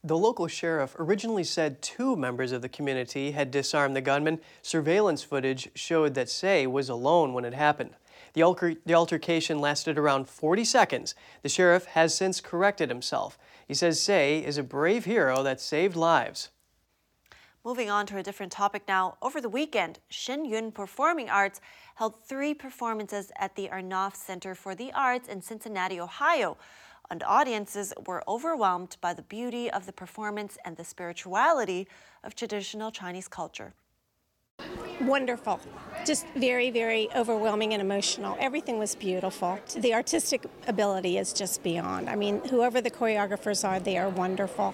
the 0.07 0.17
local 0.17 0.47
sheriff 0.47 0.95
originally 0.99 1.43
said 1.43 1.81
two 1.81 2.15
members 2.15 2.51
of 2.51 2.61
the 2.61 2.69
community 2.69 3.31
had 3.31 3.51
disarmed 3.51 3.95
the 3.95 4.01
gunman. 4.01 4.39
Surveillance 4.61 5.21
footage 5.21 5.69
showed 5.75 6.13
that 6.13 6.29
Tsay 6.29 6.65
was 6.65 6.89
alone 6.89 7.33
when 7.33 7.45
it 7.45 7.53
happened. 7.53 7.91
The, 8.33 8.43
alter- 8.43 8.75
the 8.85 8.93
altercation 8.93 9.59
lasted 9.59 9.97
around 9.97 10.29
40 10.29 10.63
seconds. 10.63 11.15
The 11.43 11.49
sheriff 11.49 11.85
has 11.85 12.15
since 12.15 12.39
corrected 12.39 12.89
himself. 12.89 13.37
He 13.67 13.73
says 13.73 13.99
Tsay 13.99 14.43
is 14.45 14.57
a 14.57 14.63
brave 14.63 15.05
hero 15.05 15.43
that 15.43 15.59
saved 15.59 15.95
lives. 15.95 16.49
Moving 17.65 17.89
on 17.89 18.05
to 18.05 18.17
a 18.17 18.23
different 18.23 18.51
topic 18.51 18.83
now. 18.87 19.17
Over 19.21 19.41
the 19.41 19.49
weekend, 19.49 19.99
Shen 20.09 20.45
Yun 20.45 20.71
Performing 20.71 21.29
Arts 21.29 21.59
held 21.95 22.23
three 22.23 22.53
performances 22.53 23.31
at 23.37 23.55
the 23.55 23.67
Aronoff 23.67 24.15
Center 24.15 24.55
for 24.55 24.73
the 24.73 24.93
Arts 24.93 25.27
in 25.27 25.41
Cincinnati, 25.41 25.99
Ohio 25.99 26.57
and 27.09 27.23
audiences 27.23 27.93
were 28.05 28.23
overwhelmed 28.27 28.97
by 29.01 29.13
the 29.13 29.21
beauty 29.21 29.69
of 29.69 29.85
the 29.85 29.93
performance 29.93 30.57
and 30.65 30.77
the 30.77 30.83
spirituality 30.83 31.87
of 32.23 32.35
traditional 32.35 32.91
Chinese 32.91 33.27
culture. 33.27 33.73
Wonderful. 35.01 35.59
Just 36.05 36.25
very, 36.35 36.71
very 36.71 37.07
overwhelming 37.15 37.73
and 37.73 37.81
emotional. 37.81 38.35
Everything 38.39 38.79
was 38.79 38.95
beautiful. 38.95 39.59
The 39.75 39.93
artistic 39.93 40.45
ability 40.67 41.17
is 41.17 41.33
just 41.33 41.61
beyond. 41.61 42.09
I 42.09 42.15
mean, 42.15 42.41
whoever 42.49 42.81
the 42.81 42.89
choreographers 42.89 43.67
are, 43.67 43.79
they 43.79 43.97
are 43.97 44.09
wonderful. 44.09 44.73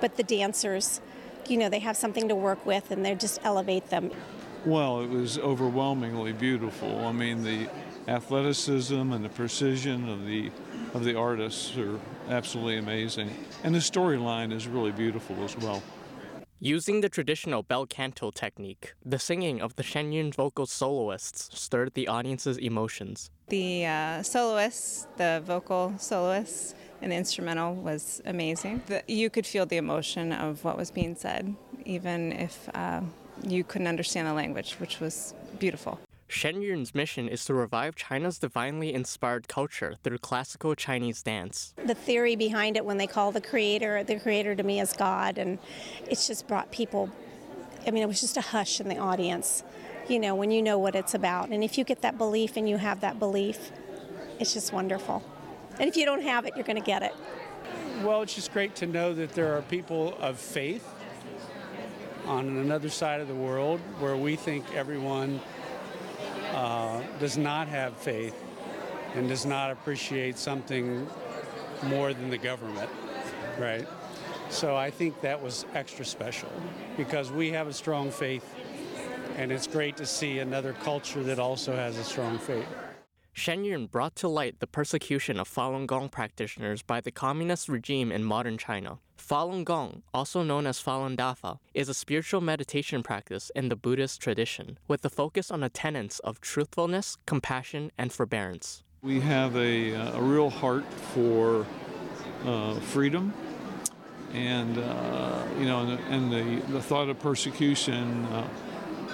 But 0.00 0.16
the 0.16 0.22
dancers, 0.22 1.00
you 1.48 1.56
know, 1.56 1.70
they 1.70 1.78
have 1.78 1.96
something 1.96 2.28
to 2.28 2.34
work 2.34 2.64
with 2.66 2.90
and 2.90 3.04
they 3.04 3.14
just 3.14 3.40
elevate 3.44 3.88
them. 3.88 4.10
Well, 4.66 5.00
it 5.00 5.08
was 5.08 5.38
overwhelmingly 5.38 6.32
beautiful. 6.32 7.06
I 7.06 7.12
mean, 7.12 7.42
the 7.42 7.68
athleticism 8.08 9.12
and 9.12 9.24
the 9.24 9.28
precision 9.30 10.08
of 10.08 10.26
the 10.26 10.50
of 10.96 11.04
the 11.04 11.14
artists 11.14 11.76
are 11.76 12.00
absolutely 12.30 12.78
amazing, 12.78 13.30
and 13.62 13.74
the 13.74 13.78
storyline 13.78 14.50
is 14.50 14.66
really 14.66 14.92
beautiful 14.92 15.36
as 15.44 15.54
well. 15.58 15.82
Using 16.58 17.02
the 17.02 17.10
traditional 17.10 17.62
bel 17.62 17.84
canto 17.84 18.30
technique, 18.30 18.94
the 19.04 19.18
singing 19.18 19.60
of 19.60 19.76
the 19.76 19.82
Shen 19.82 20.10
Yun 20.10 20.32
vocal 20.32 20.64
soloists 20.64 21.50
stirred 21.52 21.92
the 21.92 22.08
audience's 22.08 22.56
emotions. 22.56 23.30
The 23.48 23.84
uh, 23.84 24.22
soloists, 24.22 25.06
the 25.18 25.42
vocal 25.44 25.92
soloists, 25.98 26.74
and 27.02 27.12
the 27.12 27.16
instrumental 27.16 27.74
was 27.74 28.22
amazing. 28.24 28.80
The, 28.86 29.02
you 29.06 29.28
could 29.28 29.44
feel 29.44 29.66
the 29.66 29.76
emotion 29.76 30.32
of 30.32 30.64
what 30.64 30.78
was 30.78 30.90
being 30.90 31.14
said, 31.14 31.54
even 31.84 32.32
if 32.32 32.70
uh, 32.74 33.02
you 33.46 33.64
couldn't 33.64 33.86
understand 33.86 34.26
the 34.26 34.32
language, 34.32 34.76
which 34.80 34.98
was 34.98 35.34
beautiful. 35.58 36.00
Shen 36.28 36.60
Yun's 36.60 36.94
mission 36.94 37.28
is 37.28 37.44
to 37.44 37.54
revive 37.54 37.94
China's 37.94 38.38
divinely 38.38 38.92
inspired 38.92 39.46
culture 39.46 39.94
through 40.02 40.18
classical 40.18 40.74
Chinese 40.74 41.22
dance. 41.22 41.72
The 41.84 41.94
theory 41.94 42.34
behind 42.34 42.76
it, 42.76 42.84
when 42.84 42.96
they 42.96 43.06
call 43.06 43.30
the 43.30 43.40
creator, 43.40 44.02
the 44.02 44.18
creator 44.18 44.54
to 44.54 44.62
me 44.62 44.80
is 44.80 44.92
God, 44.92 45.38
and 45.38 45.58
it's 46.08 46.26
just 46.26 46.48
brought 46.48 46.72
people, 46.72 47.10
I 47.86 47.92
mean, 47.92 48.02
it 48.02 48.06
was 48.06 48.20
just 48.20 48.36
a 48.36 48.40
hush 48.40 48.80
in 48.80 48.88
the 48.88 48.98
audience, 48.98 49.62
you 50.08 50.18
know, 50.18 50.34
when 50.34 50.50
you 50.50 50.62
know 50.62 50.78
what 50.78 50.96
it's 50.96 51.14
about. 51.14 51.50
And 51.50 51.62
if 51.62 51.78
you 51.78 51.84
get 51.84 52.02
that 52.02 52.18
belief 52.18 52.56
and 52.56 52.68
you 52.68 52.76
have 52.76 53.00
that 53.00 53.18
belief, 53.20 53.70
it's 54.40 54.52
just 54.52 54.72
wonderful. 54.72 55.22
And 55.78 55.88
if 55.88 55.96
you 55.96 56.04
don't 56.04 56.22
have 56.22 56.44
it, 56.44 56.54
you're 56.56 56.64
going 56.64 56.80
to 56.80 56.84
get 56.84 57.02
it. 57.02 57.14
Well, 58.02 58.22
it's 58.22 58.34
just 58.34 58.52
great 58.52 58.74
to 58.76 58.86
know 58.86 59.14
that 59.14 59.32
there 59.32 59.56
are 59.56 59.62
people 59.62 60.16
of 60.20 60.38
faith 60.38 60.86
on 62.26 62.48
another 62.48 62.88
side 62.88 63.20
of 63.20 63.28
the 63.28 63.34
world 63.34 63.80
where 64.00 64.16
we 64.16 64.34
think 64.34 64.64
everyone 64.74 65.40
uh, 66.52 67.02
does 67.18 67.36
not 67.36 67.68
have 67.68 67.96
faith 67.96 68.34
and 69.14 69.28
does 69.28 69.46
not 69.46 69.70
appreciate 69.70 70.38
something 70.38 71.06
more 71.84 72.12
than 72.12 72.30
the 72.30 72.38
government, 72.38 72.90
right? 73.58 73.86
So 74.50 74.76
I 74.76 74.90
think 74.90 75.20
that 75.22 75.42
was 75.42 75.66
extra 75.74 76.04
special 76.04 76.50
because 76.96 77.30
we 77.30 77.50
have 77.50 77.66
a 77.66 77.72
strong 77.72 78.10
faith, 78.10 78.54
and 79.36 79.50
it's 79.50 79.66
great 79.66 79.96
to 79.96 80.06
see 80.06 80.38
another 80.38 80.72
culture 80.72 81.22
that 81.24 81.38
also 81.38 81.74
has 81.74 81.98
a 81.98 82.04
strong 82.04 82.38
faith. 82.38 82.66
Shen 83.32 83.64
Yun 83.64 83.86
brought 83.86 84.16
to 84.16 84.28
light 84.28 84.60
the 84.60 84.66
persecution 84.66 85.38
of 85.38 85.48
Falun 85.48 85.86
Gong 85.86 86.08
practitioners 86.08 86.80
by 86.82 87.02
the 87.02 87.10
communist 87.10 87.68
regime 87.68 88.10
in 88.10 88.24
modern 88.24 88.56
China. 88.56 88.98
Falun 89.18 89.64
Gong, 89.64 90.02
also 90.14 90.42
known 90.42 90.66
as 90.66 90.82
Falun 90.82 91.16
Dafa, 91.16 91.58
is 91.74 91.88
a 91.88 91.94
spiritual 91.94 92.40
meditation 92.40 93.02
practice 93.02 93.50
in 93.54 93.68
the 93.68 93.76
Buddhist 93.76 94.20
tradition 94.20 94.78
with 94.86 95.04
a 95.04 95.10
focus 95.10 95.50
on 95.50 95.60
the 95.60 95.68
tenets 95.68 96.18
of 96.20 96.40
truthfulness, 96.40 97.16
compassion, 97.26 97.90
and 97.98 98.12
forbearance. 98.12 98.82
We 99.02 99.20
have 99.20 99.56
a, 99.56 99.92
a 99.92 100.20
real 100.20 100.50
heart 100.50 100.84
for 100.92 101.66
uh, 102.44 102.74
freedom 102.80 103.32
and 104.32 104.78
uh, 104.78 105.44
you 105.58 105.64
know 105.64 105.80
and, 105.80 106.00
and, 106.10 106.32
the, 106.32 106.72
the 106.72 106.80
thought 106.80 107.08
of 107.08 107.18
persecution 107.18 108.24
uh, 108.26 108.46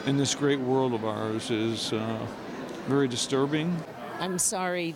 in 0.07 0.17
this 0.17 0.35
great 0.35 0.59
world 0.59 0.95
of 0.95 1.05
ours 1.05 1.51
is 1.51 1.93
uh, 1.93 2.27
very 2.87 3.07
disturbing 3.09 3.77
I'm 4.19 4.39
sorry 4.39 4.95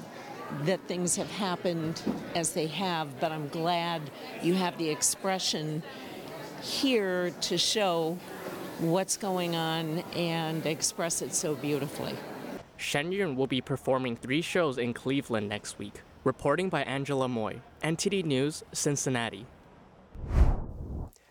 that 0.63 0.81
things 0.87 1.17
have 1.17 1.31
happened 1.31 2.01
as 2.35 2.53
they 2.53 2.67
have, 2.67 3.19
but 3.21 3.33
I'm 3.33 3.49
glad 3.49 4.03
you 4.43 4.55
have 4.55 4.79
the 4.79 4.89
expression 4.89 5.83
here 6.63 7.31
to 7.43 7.59
show 7.59 8.19
what's 8.79 9.17
going 9.17 9.57
on 9.57 10.01
and 10.15 10.65
express 10.67 11.23
it 11.23 11.35
so 11.35 11.55
beautifully. 11.55 12.15
Shen 12.77 13.11
Yun 13.11 13.37
will 13.37 13.47
be 13.47 13.61
performing 13.61 14.17
three 14.17 14.43
shows 14.43 14.77
in 14.79 14.93
Cleveland 14.93 15.49
next 15.49 15.79
week. 15.79 16.03
Reporting 16.25 16.69
by 16.69 16.83
Angela 16.83 17.29
Moy, 17.29 17.61
NTD 17.83 18.25
News, 18.25 18.65
Cincinnati. 18.73 19.47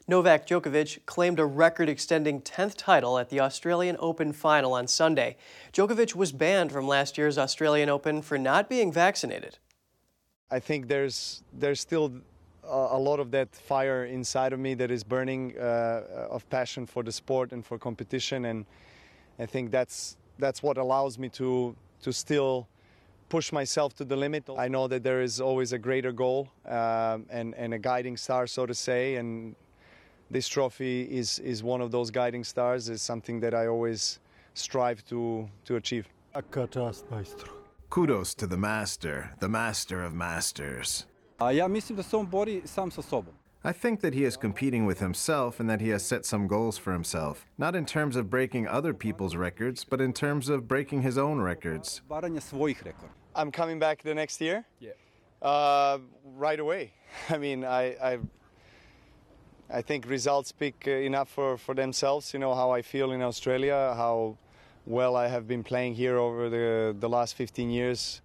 Novak 0.07 0.45
Djokovic 0.45 1.03
claimed 1.07 1.39
a 1.39 1.45
record 1.45 1.89
extending 1.89 2.39
10th 2.39 2.75
title 2.77 3.17
at 3.17 3.29
the 3.29 3.39
Australian 3.39 3.97
Open 3.99 4.33
final 4.33 4.73
on 4.73 4.85
Sunday. 4.87 5.35
Djokovic 5.73 6.13
was 6.13 6.31
banned 6.31 6.71
from 6.71 6.87
last 6.87 7.17
year's 7.17 7.39
Australian 7.39 7.89
Open 7.89 8.21
for 8.21 8.37
not 8.37 8.69
being 8.69 8.91
vaccinated. 8.91 9.57
I 10.51 10.59
think 10.59 10.87
there's 10.87 11.41
there's 11.51 11.79
still 11.79 12.11
a 12.63 12.97
lot 12.97 13.19
of 13.19 13.31
that 13.31 13.55
fire 13.55 14.05
inside 14.05 14.53
of 14.53 14.59
me 14.59 14.75
that 14.75 14.91
is 14.91 15.03
burning 15.03 15.57
uh, 15.57 16.27
of 16.29 16.47
passion 16.49 16.85
for 16.85 17.03
the 17.03 17.11
sport 17.11 17.51
and 17.51 17.65
for 17.65 17.77
competition 17.79 18.45
and 18.45 18.65
I 19.39 19.47
think 19.47 19.71
that's 19.71 20.17
that's 20.37 20.61
what 20.61 20.77
allows 20.77 21.17
me 21.17 21.29
to 21.29 21.75
to 22.03 22.13
still 22.13 22.67
push 23.29 23.51
myself 23.51 23.95
to 23.95 24.05
the 24.05 24.15
limit. 24.15 24.47
I 24.55 24.67
know 24.67 24.87
that 24.87 25.01
there 25.01 25.21
is 25.23 25.41
always 25.41 25.73
a 25.73 25.79
greater 25.79 26.11
goal 26.11 26.49
um, 26.67 27.25
and, 27.29 27.55
and 27.55 27.73
a 27.73 27.79
guiding 27.79 28.17
star, 28.17 28.45
so 28.45 28.67
to 28.67 28.73
say, 28.75 29.15
and 29.15 29.55
this 30.29 30.47
trophy 30.47 31.03
is, 31.03 31.39
is 31.39 31.63
one 31.63 31.81
of 31.81 31.91
those 31.91 32.11
guiding 32.11 32.43
stars, 32.43 32.89
It's 32.89 33.01
something 33.01 33.39
that 33.41 33.53
I 33.53 33.67
always 33.67 34.19
strive 34.53 35.05
to, 35.07 35.49
to 35.65 35.75
achieve. 35.75 36.07
Kudos 37.89 38.33
to 38.35 38.47
the 38.47 38.57
master, 38.57 39.31
the 39.39 39.49
master 39.49 40.03
of 40.03 40.13
masters. 40.13 41.05
I 43.63 43.71
think 43.71 44.01
that 44.01 44.13
he 44.13 44.25
is 44.25 44.37
competing 44.37 44.85
with 44.85 44.99
himself 44.99 45.59
and 45.59 45.69
that 45.69 45.81
he 45.81 45.89
has 45.89 46.05
set 46.05 46.23
some 46.25 46.47
goals 46.47 46.77
for 46.77 46.93
himself, 46.93 47.47
not 47.57 47.75
in 47.75 47.85
terms 47.85 48.15
of 48.15 48.29
breaking 48.29 48.67
other 48.67 48.93
people's 48.93 49.35
records, 49.35 49.83
but 49.83 49.99
in 49.99 50.13
terms 50.13 50.49
of 50.49 50.67
breaking 50.67 51.01
his 51.01 51.17
own 51.17 51.41
records. 51.41 52.01
I'm 53.35 53.51
coming 53.51 53.79
back 53.79 54.03
the 54.03 54.13
next 54.13 54.39
year? 54.39 54.65
Yeah. 54.79 54.91
Uh, 55.41 55.97
right 56.35 56.59
away. 56.59 56.93
I 57.29 57.37
mean, 57.37 57.65
I, 57.65 57.95
I 58.01 58.19
I 59.69 59.81
think 59.81 60.07
results 60.07 60.49
speak 60.49 60.83
uh, 60.87 60.91
enough 60.91 61.29
for, 61.29 61.57
for 61.57 61.73
themselves. 61.73 62.33
You 62.33 62.39
know 62.39 62.53
how 62.53 62.71
I 62.71 62.81
feel 62.81 63.11
in 63.11 63.21
Australia, 63.21 63.93
how 63.95 64.37
well 64.85 65.15
I 65.15 65.27
have 65.27 65.47
been 65.47 65.63
playing 65.63 65.95
here 65.95 66.17
over 66.17 66.49
the, 66.49 66.95
the 66.97 67.09
last 67.09 67.35
15 67.35 67.69
years. 67.71 68.21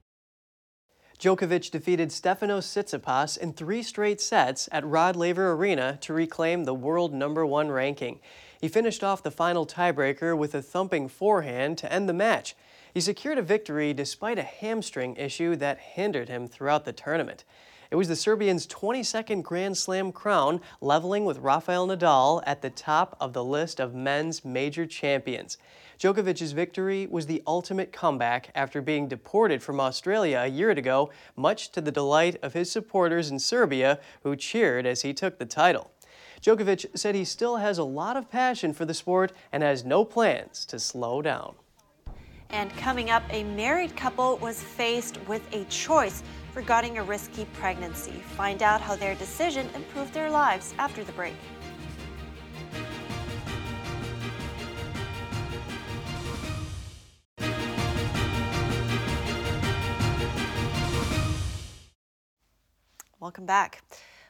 Djokovic 1.19 1.71
defeated 1.71 2.09
Stefanos 2.11 2.67
Tsitsipas 2.67 3.37
in 3.37 3.53
three 3.53 3.83
straight 3.83 4.21
sets 4.21 4.69
at 4.73 4.87
Rod 4.87 5.17
Laver 5.17 5.53
Arena 5.53 5.99
to 6.03 6.15
reclaim 6.15 6.65
the 6.65 6.75
world 6.75 7.13
number 7.13 7.45
one 7.45 7.71
ranking. 7.71 8.21
He 8.61 8.69
finished 8.69 9.05
off 9.05 9.23
the 9.23 9.31
final 9.31 9.67
tiebreaker 9.67 10.37
with 10.37 10.55
a 10.55 10.63
thumping 10.63 11.09
forehand 11.09 11.79
to 11.79 11.93
end 11.93 12.09
the 12.09 12.15
match. 12.15 12.55
He 12.93 13.01
secured 13.01 13.39
a 13.39 13.43
victory 13.43 13.93
despite 13.93 14.39
a 14.39 14.43
hamstring 14.43 15.17
issue 15.17 15.57
that 15.57 15.79
hindered 15.79 16.29
him 16.29 16.47
throughout 16.47 16.85
the 16.85 16.93
tournament. 16.93 17.45
It 17.91 17.97
was 17.97 18.07
the 18.07 18.15
Serbian's 18.15 18.69
22nd 18.69 19.43
Grand 19.43 19.77
Slam 19.77 20.13
crown, 20.13 20.61
leveling 20.81 21.25
with 21.25 21.39
Rafael 21.39 21.89
Nadal 21.89 22.41
at 22.47 22.63
the 22.63 22.71
top 22.71 23.17
of 23.19 23.33
the 23.33 23.43
list 23.43 23.81
of 23.81 23.97
men's 23.97 24.45
major 24.45 24.87
champions. 24.87 25.59
Djokovic's 25.99 26.53
victory 26.53 27.09
was 27.11 27.27
the 27.27 27.43
ultimate 27.49 27.93
comeback 27.93 28.53
after 28.55 28.81
being 28.81 29.09
deported 29.09 29.61
from 29.61 29.81
Australia 29.81 30.41
a 30.45 30.47
year 30.47 30.71
ago, 30.71 31.11
much 31.35 31.73
to 31.73 31.81
the 31.81 31.91
delight 31.91 32.37
of 32.43 32.53
his 32.53 32.71
supporters 32.71 33.29
in 33.29 33.41
Serbia 33.41 33.99
who 34.23 34.37
cheered 34.37 34.87
as 34.87 35.03
he 35.03 35.13
took 35.13 35.41
the 35.41 35.45
title. 35.45 35.91
Djokovic 36.41 36.97
said 36.97 37.17
he 37.17 37.25
still 37.25 37.57
has 37.57 37.77
a 37.77 37.85
lot 37.85 38.17
of 38.17 38.31
passion 38.31 38.73
for 38.73 38.85
the 38.85 38.95
sport 38.95 39.33
and 39.51 39.65
has 39.65 39.85
no 39.85 40.05
plans 40.05 40.65
to 40.67 40.79
slow 40.79 41.23
down. 41.23 41.57
And 42.51 42.71
coming 42.77 43.11
up, 43.11 43.23
a 43.31 43.45
married 43.45 43.97
couple 43.97 44.37
was 44.39 44.63
faced 44.63 45.19
with 45.29 45.43
a 45.53 45.65
choice 45.65 46.23
regarding 46.55 46.99
a 46.99 47.03
risky 47.03 47.45
pregnancy. 47.53 48.23
Find 48.37 48.63
out 48.63 48.81
how 48.81 48.97
their 48.97 49.15
decision 49.15 49.69
improved 49.75 50.13
their 50.13 50.31
lives 50.31 50.75
after 50.79 51.05
the 51.05 51.13
break. 51.13 51.35
Welcome 63.21 63.45
back. 63.45 63.83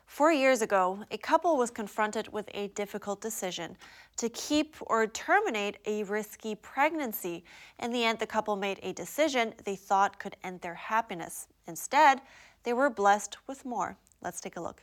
Four 0.06 0.33
years 0.33 0.61
ago, 0.61 1.04
a 1.12 1.16
couple 1.16 1.56
was 1.56 1.70
confronted 1.70 2.33
with 2.33 2.50
a 2.52 2.66
difficult 2.68 3.20
decision 3.20 3.76
to 4.20 4.28
keep 4.28 4.76
or 4.83 5.06
terminate 5.06 5.78
a 5.87 6.02
risky 6.02 6.54
pregnancy. 6.54 7.42
In 7.78 7.90
the 7.90 8.04
end, 8.04 8.18
the 8.18 8.26
couple 8.26 8.54
made 8.54 8.78
a 8.83 8.92
decision 8.92 9.54
they 9.64 9.76
thought 9.76 10.18
could 10.18 10.37
end 10.44 10.61
their 10.61 10.74
happiness. 10.74 11.48
Instead, 11.66 12.20
they 12.62 12.74
were 12.74 12.90
blessed 12.90 13.38
with 13.46 13.64
more. 13.64 13.96
Let's 14.20 14.42
take 14.42 14.59
a 14.59 14.61
look. 14.61 14.83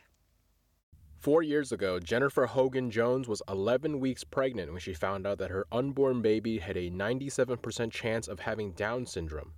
Four 1.20 1.44
years 1.44 1.70
ago, 1.70 2.00
Jennifer 2.00 2.46
Hogan 2.46 2.90
Jones 2.90 3.28
was 3.28 3.40
11 3.48 4.00
weeks 4.00 4.24
pregnant 4.24 4.72
when 4.72 4.80
she 4.80 4.92
found 4.92 5.24
out 5.24 5.38
that 5.38 5.52
her 5.52 5.68
unborn 5.70 6.20
baby 6.20 6.58
had 6.58 6.76
a 6.76 6.90
97% 6.90 7.92
chance 7.92 8.26
of 8.26 8.40
having 8.40 8.72
Down 8.72 9.06
syndrome. 9.06 9.52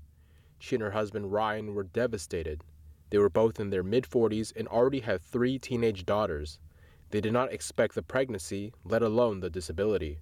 She 0.58 0.76
and 0.76 0.82
her 0.82 0.90
husband 0.90 1.32
Ryan 1.32 1.74
were 1.74 1.84
devastated. 1.84 2.64
They 3.08 3.16
were 3.16 3.30
both 3.30 3.58
in 3.58 3.70
their 3.70 3.82
mid 3.82 4.04
40s 4.04 4.52
and 4.54 4.68
already 4.68 5.00
had 5.00 5.22
three 5.22 5.58
teenage 5.58 6.04
daughters. 6.04 6.58
They 7.10 7.20
did 7.20 7.32
not 7.32 7.52
expect 7.52 7.94
the 7.94 8.02
pregnancy, 8.02 8.72
let 8.84 9.02
alone 9.02 9.40
the 9.40 9.50
disability. 9.50 10.18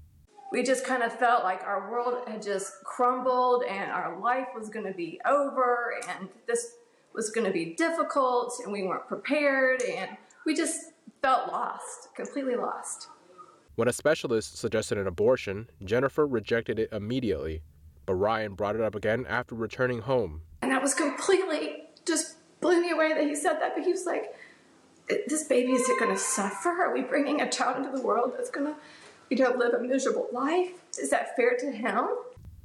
We 0.51 0.63
just 0.63 0.87
kind 0.87 1.03
of 1.03 1.13
felt 1.13 1.45
like 1.45 1.63
our 1.65 1.91
world 1.91 2.27
had 2.27 2.43
just 2.43 2.73
crumbled 2.85 3.65
and 3.65 3.91
our 3.91 4.19
life 4.19 4.49
was 4.57 4.71
going 4.71 4.87
to 4.87 4.95
be 4.95 5.21
over 5.27 5.95
and 6.09 6.29
this 6.47 6.77
was 7.13 7.31
going 7.31 7.47
to 7.47 7.53
be 7.53 7.75
difficult 7.75 8.55
and 8.65 8.73
we 8.73 8.85
weren't 8.85 9.07
prepared 9.07 9.83
and 9.83 10.17
we 10.47 10.55
just 10.55 10.93
felt 11.21 11.53
lost, 11.53 12.09
completely 12.17 12.57
lost. 12.57 13.09
When 13.75 13.89
a 13.89 13.93
specialist 13.93 14.57
suggested 14.57 14.97
an 14.97 15.07
abortion, 15.07 15.69
Jennifer 15.85 16.27
rejected 16.27 16.79
it 16.79 16.89
immediately, 16.93 17.63
but 18.07 18.15
Ryan 18.15 18.55
brought 18.55 18.75
it 18.75 18.81
up 18.81 18.95
again 18.95 19.27
after 19.29 19.55
returning 19.55 20.01
home. 20.01 20.41
And 20.63 20.73
that 20.73 20.81
was 20.81 20.95
completely 20.95 21.89
just 22.07 22.37
blew 22.61 22.81
me 22.81 22.91
away 22.91 23.13
that 23.13 23.25
he 23.25 23.37
said 23.37 23.59
that, 23.61 23.75
but 23.77 23.85
he 23.85 23.93
was 23.93 24.07
like, 24.07 24.33
this 25.27 25.45
baby 25.45 25.73
is 25.73 25.89
it 25.89 25.99
going 25.99 26.15
to 26.15 26.21
suffer? 26.21 26.69
Are 26.69 26.93
we 26.93 27.03
bringing 27.03 27.41
a 27.41 27.51
child 27.51 27.77
into 27.79 27.97
the 27.97 28.03
world 28.03 28.33
that's 28.37 28.51
going 28.51 28.67
to, 28.67 28.75
you 29.31 29.43
know, 29.43 29.51
live 29.57 29.75
a 29.75 29.81
miserable 29.81 30.29
life? 30.33 30.71
Is 30.99 31.11
that 31.11 31.37
fair 31.37 31.57
to 31.59 31.71
him? 31.71 32.09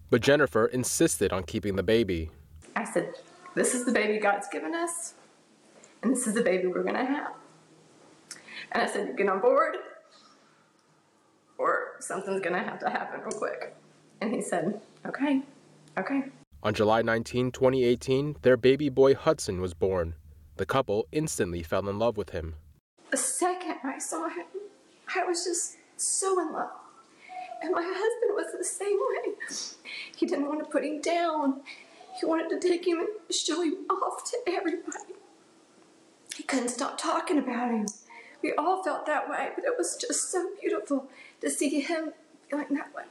But 0.10 0.22
Jennifer 0.22 0.66
insisted 0.68 1.34
on 1.34 1.44
keeping 1.44 1.76
the 1.76 1.84
baby. 1.84 2.30
I 2.76 2.84
said, 2.84 3.14
this 3.56 3.74
is 3.74 3.86
the 3.86 3.92
baby 3.92 4.20
God's 4.20 4.48
given 4.52 4.74
us, 4.74 5.14
and 6.02 6.12
this 6.12 6.28
is 6.28 6.34
the 6.34 6.42
baby 6.42 6.68
we're 6.68 6.84
going 6.84 6.96
to 6.96 7.06
have. 7.06 7.34
And 8.72 8.84
I 8.84 8.88
said, 8.88 9.08
you 9.08 9.16
get 9.16 9.30
on 9.30 9.40
board, 9.40 9.76
or 11.58 11.94
something's 12.00 12.42
going 12.42 12.54
to 12.54 12.68
have 12.68 12.80
to 12.80 12.90
happen 12.90 13.22
real 13.22 13.38
quick. 13.38 13.76
And 14.22 14.34
he 14.34 14.42
said, 14.42 14.82
okay, 15.06 15.42
okay. 15.98 16.24
On 16.64 16.74
July 16.74 17.02
19, 17.02 17.52
2018, 17.52 18.38
their 18.42 18.58
baby 18.58 18.90
boy 18.90 19.14
Hudson 19.16 19.62
was 19.62 19.74
born. 19.74 20.16
The 20.58 20.66
couple 20.68 21.08
instantly 21.12 21.64
fell 21.64 21.90
in 21.90 21.98
love 21.98 22.16
with 22.16 22.30
him. 22.30 22.56
The 23.10 23.18
second 23.18 23.78
I 23.84 23.98
saw 23.98 24.30
him, 24.30 24.46
I 25.16 25.24
was 25.24 25.44
just 25.44 25.78
so 25.98 26.40
in 26.40 26.54
love. 26.54 26.70
And 27.62 27.72
my 27.72 27.82
husband 27.84 28.36
was 28.36 28.54
the 28.56 28.64
same 28.64 28.98
way. 29.00 29.34
He 30.16 30.26
didn't 30.26 30.48
want 30.48 30.60
to 30.60 30.66
put 30.66 30.84
him 30.84 31.02
down. 31.02 31.62
He 32.20 32.26
wanted 32.26 32.50
to 32.50 32.68
take 32.68 32.86
him 32.86 33.00
and 33.00 33.36
show 33.36 33.64
him 33.64 33.86
off 33.90 34.30
to 34.32 34.38
everybody. 34.48 35.16
He 36.36 36.44
couldn't 36.44 36.70
stop 36.70 36.98
talking 36.98 37.40
about 37.40 37.72
him. 37.72 37.88
We 38.44 38.54
all 38.54 38.84
felt 38.84 39.06
that 39.08 39.30
way, 39.30 39.50
but 39.56 39.66
it 39.66 39.74
was 39.78 39.98
just 39.98 40.30
so 40.32 40.50
beautiful 40.60 41.08
to 41.42 41.50
see 41.50 41.80
him 41.80 42.12
feeling 42.50 42.76
that 42.76 42.94
way. 42.94 43.06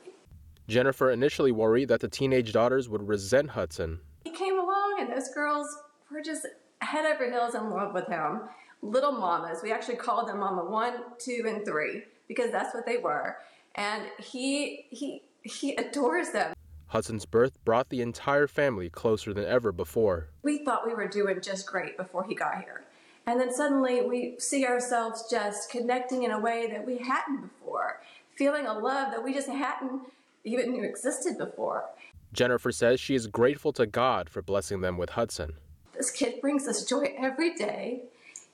Jennifer 0.68 1.10
initially 1.10 1.50
worried 1.50 1.88
that 1.88 2.00
the 2.00 2.08
teenage 2.08 2.52
daughters 2.52 2.88
would 2.88 3.08
resent 3.08 3.50
Hudson. 3.50 4.00
He 4.24 4.30
came 4.30 4.58
along, 4.58 4.98
and 5.00 5.10
those 5.10 5.28
girls 5.28 5.66
were 6.10 6.20
just 6.20 6.46
head 6.82 7.06
over 7.06 7.30
heels 7.30 7.54
in 7.54 7.70
love 7.70 7.94
with 7.94 8.06
him. 8.08 8.42
Little 8.82 9.12
mamas. 9.12 9.60
We 9.62 9.72
actually 9.72 9.96
called 9.96 10.28
them 10.28 10.40
Mama 10.40 10.64
One, 10.64 10.94
Two, 11.18 11.44
and 11.46 11.64
Three 11.64 12.02
because 12.28 12.50
that's 12.50 12.74
what 12.74 12.84
they 12.84 12.96
were. 12.96 13.36
And 13.74 14.04
he 14.18 14.86
he 14.90 15.22
he 15.42 15.74
adores 15.76 16.30
them. 16.30 16.54
Hudson's 16.88 17.24
birth 17.24 17.64
brought 17.64 17.88
the 17.88 18.02
entire 18.02 18.46
family 18.46 18.90
closer 18.90 19.32
than 19.32 19.46
ever 19.46 19.72
before. 19.72 20.28
We 20.42 20.62
thought 20.64 20.86
we 20.86 20.94
were 20.94 21.08
doing 21.08 21.40
just 21.40 21.66
great 21.66 21.96
before 21.96 22.24
he 22.24 22.34
got 22.34 22.58
here. 22.58 22.84
And 23.26 23.40
then 23.40 23.54
suddenly 23.54 24.02
we 24.02 24.34
see 24.38 24.66
ourselves 24.66 25.24
just 25.30 25.70
connecting 25.70 26.24
in 26.24 26.32
a 26.32 26.38
way 26.38 26.68
that 26.70 26.84
we 26.84 26.98
hadn't 26.98 27.40
before, 27.42 28.00
feeling 28.36 28.66
a 28.66 28.78
love 28.78 29.10
that 29.12 29.24
we 29.24 29.32
just 29.32 29.48
hadn't 29.48 30.02
even 30.44 30.72
knew 30.72 30.82
existed 30.82 31.38
before. 31.38 31.84
Jennifer 32.32 32.72
says 32.72 32.98
she 33.00 33.14
is 33.14 33.26
grateful 33.26 33.72
to 33.74 33.86
God 33.86 34.28
for 34.28 34.42
blessing 34.42 34.80
them 34.80 34.98
with 34.98 35.10
Hudson. 35.10 35.54
This 36.02 36.10
kid 36.10 36.40
brings 36.40 36.66
us 36.66 36.84
joy 36.84 37.14
every 37.16 37.54
day. 37.54 38.06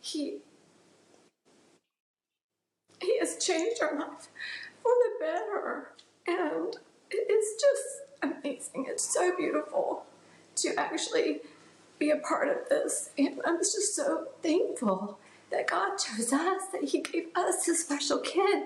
He 0.02 0.40
he 3.00 3.18
has 3.20 3.42
changed 3.42 3.80
our 3.80 3.98
life 3.98 4.28
for 4.82 4.92
the 4.92 5.12
better, 5.18 5.92
and 6.26 6.76
it's 7.11 7.62
just 7.62 8.02
amazing. 8.22 8.84
It's 8.87 9.02
so 9.02 9.34
beautiful 9.34 10.04
to 10.56 10.78
actually 10.78 11.40
be 11.98 12.11
a 12.11 12.18
part 12.18 12.48
of 12.48 12.68
this, 12.68 13.12
and 13.16 13.40
I'm 13.46 13.61
just 13.61 13.96
so 13.96 14.26
thankful 14.42 15.18
that 15.50 15.68
God 15.68 15.96
chose 15.96 16.30
us, 16.30 16.66
that 16.72 16.84
He 16.84 17.00
gave 17.00 17.28
us 17.34 17.66
a 17.66 17.74
special 17.74 18.18
kid. 18.18 18.64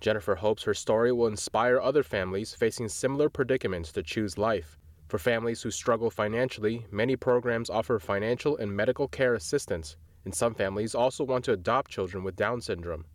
Jennifer 0.00 0.36
hopes 0.36 0.62
her 0.62 0.72
story 0.72 1.12
will 1.12 1.26
inspire 1.26 1.78
other 1.78 2.02
families 2.02 2.54
facing 2.54 2.88
similar 2.88 3.28
predicaments 3.28 3.92
to 3.92 4.02
choose 4.02 4.38
life. 4.38 4.78
For 5.08 5.18
families 5.18 5.62
who 5.62 5.70
struggle 5.70 6.10
financially, 6.10 6.84
many 6.90 7.16
programs 7.16 7.70
offer 7.70 7.98
financial 7.98 8.58
and 8.58 8.70
medical 8.70 9.08
care 9.08 9.34
assistance, 9.34 9.96
and 10.26 10.34
some 10.34 10.54
families 10.54 10.94
also 10.94 11.24
want 11.24 11.46
to 11.46 11.52
adopt 11.52 11.90
children 11.90 12.22
with 12.24 12.36
Down 12.36 12.60
syndrome. 12.60 13.06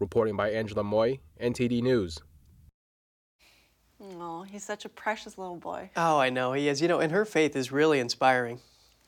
Reporting 0.00 0.34
by 0.34 0.50
Angela 0.50 0.82
Moy, 0.82 1.20
NTD 1.40 1.80
News. 1.80 2.18
Oh, 4.00 4.42
he's 4.42 4.64
such 4.64 4.84
a 4.84 4.88
precious 4.88 5.38
little 5.38 5.54
boy. 5.54 5.90
Oh, 5.96 6.18
I 6.18 6.28
know 6.28 6.54
he 6.54 6.68
is. 6.68 6.82
You 6.82 6.88
know, 6.88 6.98
and 6.98 7.12
her 7.12 7.24
faith 7.24 7.54
is 7.54 7.70
really 7.70 8.00
inspiring. 8.00 8.58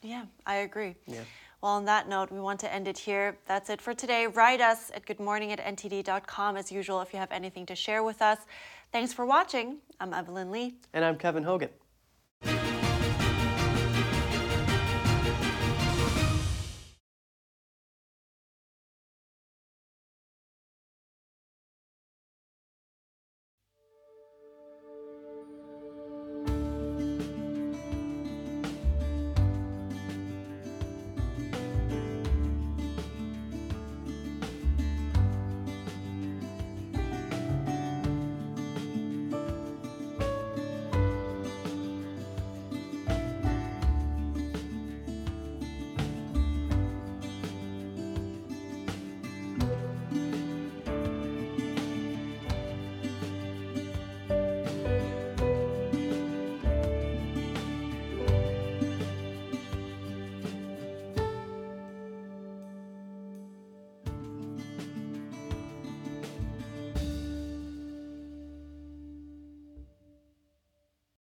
Yeah, 0.00 0.26
I 0.46 0.56
agree. 0.56 0.94
Yeah. 1.06 1.22
Well, 1.62 1.72
on 1.72 1.84
that 1.86 2.08
note, 2.08 2.30
we 2.30 2.38
want 2.38 2.60
to 2.60 2.72
end 2.72 2.86
it 2.86 2.96
here. 2.96 3.38
That's 3.46 3.70
it 3.70 3.82
for 3.82 3.92
today. 3.92 4.28
Write 4.28 4.60
us 4.60 4.92
at 4.94 5.04
goodmorning 5.04 5.50
at 5.50 5.58
ntd.com 5.58 6.56
as 6.56 6.70
usual 6.70 7.00
if 7.00 7.12
you 7.12 7.18
have 7.18 7.32
anything 7.32 7.66
to 7.66 7.74
share 7.74 8.04
with 8.04 8.22
us. 8.22 8.38
Thanks 8.92 9.12
for 9.12 9.26
watching. 9.26 9.78
I'm 9.98 10.14
Evelyn 10.14 10.52
Lee. 10.52 10.74
And 10.92 11.04
I'm 11.04 11.16
Kevin 11.16 11.42
Hogan. 11.42 11.70